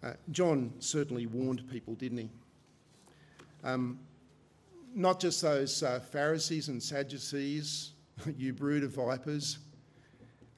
Uh, 0.03 0.13
John 0.33 0.71
certainly 0.81 1.25
warned 1.25 1.69
people, 1.71 1.95
didn't 1.95 2.19
he? 2.19 2.31
Um, 3.65 3.99
not 4.95 5.19
just 5.19 5.41
those 5.41 5.83
uh, 5.83 6.01
Pharisees 6.01 6.69
and 6.69 6.83
Sadducees, 6.83 7.93
you 8.37 8.53
brood 8.53 8.85
of 8.85 8.91
vipers 8.91 9.59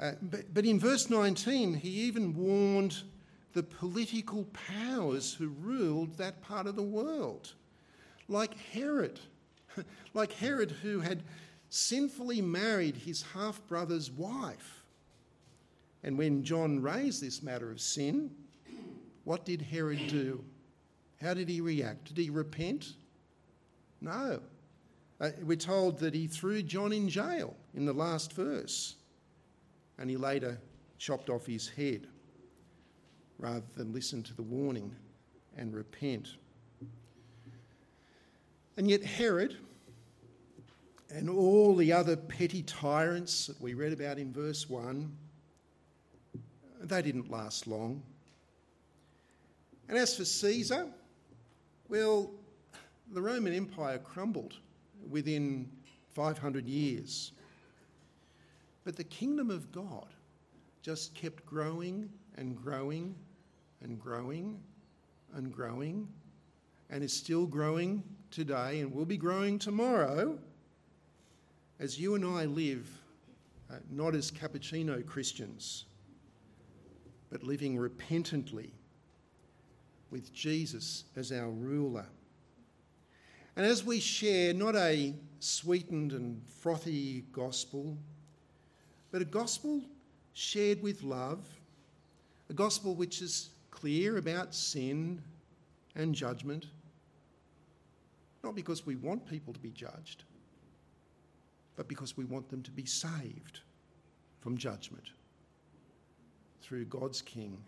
uh, 0.00 0.12
but, 0.22 0.52
but 0.54 0.64
in 0.64 0.80
verse 0.80 1.10
19, 1.10 1.74
he 1.74 1.88
even 1.88 2.34
warned 2.34 3.02
the 3.52 3.62
political 3.62 4.44
powers 4.44 5.34
who 5.34 5.48
ruled 5.48 6.16
that 6.16 6.40
part 6.40 6.66
of 6.66 6.74
the 6.74 6.82
world, 6.82 7.52
like 8.28 8.56
Herod, 8.72 9.20
like 10.14 10.32
Herod 10.32 10.70
who 10.70 11.00
had 11.00 11.22
sinfully 11.68 12.40
married 12.40 12.96
his 12.96 13.22
half 13.34 13.60
brother's 13.66 14.10
wife. 14.10 14.82
And 16.02 16.16
when 16.16 16.44
John 16.44 16.80
raised 16.80 17.22
this 17.22 17.42
matter 17.42 17.70
of 17.70 17.80
sin, 17.80 18.30
what 19.24 19.44
did 19.44 19.60
Herod 19.60 20.00
do? 20.08 20.42
How 21.20 21.34
did 21.34 21.48
he 21.48 21.60
react? 21.60 22.06
Did 22.06 22.16
he 22.16 22.30
repent? 22.30 22.94
No. 24.00 24.40
Uh, 25.20 25.30
we're 25.42 25.56
told 25.56 25.98
that 25.98 26.14
he 26.14 26.26
threw 26.26 26.62
John 26.62 26.94
in 26.94 27.10
jail 27.10 27.54
in 27.74 27.84
the 27.84 27.92
last 27.92 28.32
verse 28.32 28.96
and 30.00 30.10
he 30.10 30.16
later 30.16 30.58
chopped 30.98 31.30
off 31.30 31.46
his 31.46 31.68
head 31.68 32.08
rather 33.38 33.62
than 33.76 33.92
listen 33.92 34.22
to 34.22 34.34
the 34.34 34.42
warning 34.42 34.94
and 35.56 35.74
repent. 35.74 36.36
And 38.76 38.88
yet, 38.88 39.04
Herod 39.04 39.56
and 41.12 41.28
all 41.28 41.76
the 41.76 41.92
other 41.92 42.16
petty 42.16 42.62
tyrants 42.62 43.46
that 43.48 43.60
we 43.60 43.74
read 43.74 43.92
about 43.92 44.18
in 44.18 44.32
verse 44.32 44.68
1, 44.68 45.10
they 46.82 47.02
didn't 47.02 47.30
last 47.30 47.66
long. 47.66 48.02
And 49.88 49.98
as 49.98 50.16
for 50.16 50.24
Caesar, 50.24 50.86
well, 51.88 52.30
the 53.12 53.20
Roman 53.20 53.52
Empire 53.52 53.98
crumbled 53.98 54.54
within 55.10 55.68
500 56.14 56.66
years. 56.66 57.32
But 58.84 58.96
the 58.96 59.04
kingdom 59.04 59.50
of 59.50 59.70
God 59.72 60.08
just 60.82 61.14
kept 61.14 61.44
growing 61.44 62.08
and 62.36 62.56
growing 62.56 63.14
and 63.82 64.00
growing 64.00 64.60
and 65.34 65.52
growing 65.52 66.08
and 66.88 67.04
is 67.04 67.12
still 67.12 67.46
growing 67.46 68.02
today 68.30 68.80
and 68.80 68.92
will 68.92 69.04
be 69.04 69.16
growing 69.16 69.58
tomorrow 69.58 70.38
as 71.78 71.98
you 71.98 72.14
and 72.14 72.24
I 72.24 72.44
live 72.44 72.88
uh, 73.70 73.76
not 73.90 74.14
as 74.14 74.30
cappuccino 74.30 75.04
Christians, 75.06 75.84
but 77.30 77.42
living 77.44 77.78
repentantly 77.78 78.72
with 80.10 80.32
Jesus 80.32 81.04
as 81.16 81.30
our 81.30 81.48
ruler. 81.48 82.06
And 83.56 83.64
as 83.64 83.84
we 83.84 84.00
share 84.00 84.52
not 84.52 84.74
a 84.74 85.14
sweetened 85.38 86.12
and 86.12 86.42
frothy 86.46 87.24
gospel, 87.32 87.96
but 89.11 89.23
a 89.23 89.25
gospel 89.25 89.81
shared 90.33 90.83
with 90.83 91.03
love, 91.03 91.46
a 92.49 92.53
gospel 92.53 92.94
which 92.94 93.23
is 93.23 93.51
clear 93.70 94.18
about 94.18 94.55
sin 94.55 95.20
and 95.96 96.14
judgment, 96.14 96.66
not 98.42 98.55
because 98.55 98.87
we 98.87 98.96
want 98.96 99.27
people 99.27 99.53
to 99.53 99.61
be 99.61 99.70
judged, 99.70 100.25
but 101.77 101.88
because 101.88 102.16
we 102.16 102.25
want 102.25 102.49
them 102.49 102.62
to 102.62 102.70
be 102.70 102.85
saved 102.85 103.61
from 104.40 104.57
judgment 104.57 105.11
through 106.62 106.85
God's 106.85 107.20
King, 107.20 107.59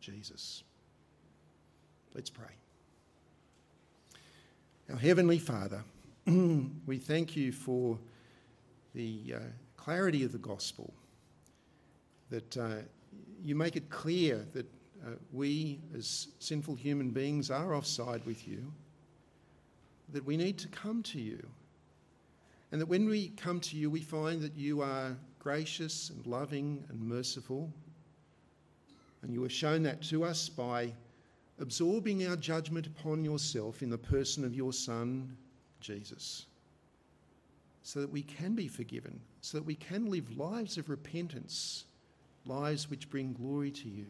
Jesus. 0.00 0.62
Let's 2.14 2.30
pray. 2.30 2.46
Our 4.90 4.96
Heavenly 4.96 5.38
Father, 5.38 5.82
we 6.26 6.98
thank 6.98 7.36
you 7.36 7.52
for 7.52 7.98
the 8.94 9.34
uh, 9.34 9.38
clarity 9.86 10.24
of 10.24 10.32
the 10.32 10.38
gospel, 10.38 10.92
that 12.28 12.56
uh, 12.56 12.78
you 13.44 13.54
make 13.54 13.76
it 13.76 13.88
clear 13.88 14.44
that 14.52 14.66
uh, 15.06 15.10
we, 15.32 15.78
as 15.96 16.26
sinful 16.40 16.74
human 16.74 17.10
beings, 17.10 17.52
are 17.52 17.72
offside 17.72 18.20
with 18.26 18.48
you, 18.48 18.72
that 20.12 20.24
we 20.24 20.36
need 20.36 20.58
to 20.58 20.66
come 20.68 21.04
to 21.04 21.20
you, 21.20 21.40
and 22.72 22.80
that 22.80 22.86
when 22.86 23.08
we 23.08 23.28
come 23.36 23.60
to 23.60 23.76
you, 23.76 23.88
we 23.88 24.00
find 24.00 24.42
that 24.42 24.56
you 24.56 24.82
are 24.82 25.16
gracious 25.38 26.10
and 26.10 26.26
loving 26.26 26.82
and 26.88 27.00
merciful. 27.00 27.72
And 29.22 29.32
you 29.32 29.40
have 29.44 29.52
shown 29.52 29.84
that 29.84 30.02
to 30.08 30.24
us 30.24 30.48
by 30.48 30.92
absorbing 31.60 32.26
our 32.26 32.34
judgment 32.34 32.88
upon 32.88 33.24
yourself 33.24 33.82
in 33.82 33.90
the 33.90 33.98
person 33.98 34.44
of 34.44 34.52
your 34.52 34.72
Son, 34.72 35.36
Jesus, 35.80 36.46
so 37.84 38.00
that 38.00 38.10
we 38.10 38.22
can 38.22 38.56
be 38.56 38.66
forgiven, 38.66 39.20
so 39.46 39.58
that 39.58 39.64
we 39.64 39.76
can 39.76 40.10
live 40.10 40.36
lives 40.36 40.76
of 40.76 40.88
repentance, 40.88 41.84
lives 42.46 42.90
which 42.90 43.08
bring 43.08 43.32
glory 43.32 43.70
to 43.70 43.88
you. 43.88 44.06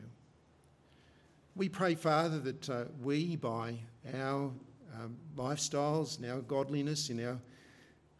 We 1.54 1.68
pray, 1.68 1.94
Father, 1.94 2.38
that 2.38 2.70
uh, 2.70 2.84
we, 3.02 3.36
by 3.36 3.74
our 4.14 4.50
um, 4.94 5.18
lifestyles 5.36 6.16
and 6.16 6.30
our 6.30 6.40
godliness, 6.40 7.10
in 7.10 7.22
our 7.22 7.38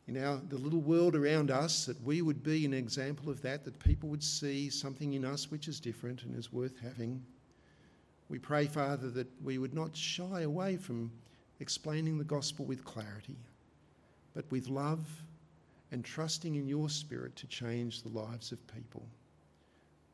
in 0.07 0.23
our, 0.23 0.37
the 0.51 0.59
little 0.59 0.83
world 0.83 1.17
around 1.17 1.51
us, 1.51 1.87
that 1.87 2.01
we 2.05 2.21
would 2.21 2.43
be 2.43 2.67
an 2.67 2.75
example 2.75 3.31
of 3.31 3.41
that, 3.43 3.65
that 3.65 3.79
people 3.79 4.11
would 4.11 4.23
see 4.23 4.69
something 4.69 5.15
in 5.15 5.25
us 5.25 5.51
which 5.51 5.69
is 5.69 5.81
different 5.81 6.23
and 6.23 6.37
is 6.37 6.53
worth 6.53 6.79
having. 6.81 7.25
We 8.29 8.39
pray, 8.39 8.67
Father, 8.67 9.09
that 9.11 9.27
we 9.43 9.57
would 9.57 9.75
not 9.75 9.97
shy 9.97 10.43
away 10.43 10.77
from 10.77 11.11
explaining 11.61 12.19
the 12.19 12.25
gospel 12.25 12.67
with 12.67 12.85
clarity, 12.85 13.39
but 14.35 14.45
with 14.51 14.69
love 14.69 15.09
and 15.93 16.05
trusting 16.05 16.55
in 16.55 16.67
your 16.67 16.89
Spirit 16.89 17.37
to 17.37 17.47
change 17.47 18.03
the 18.03 18.09
lives 18.09 18.53
of 18.53 18.67
people. 18.67 19.07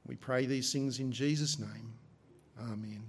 We 0.06 0.16
pray 0.16 0.46
these 0.46 0.72
things 0.72 0.98
in 0.98 1.12
Jesus' 1.12 1.58
name. 1.58 1.94
Amen. 2.60 3.04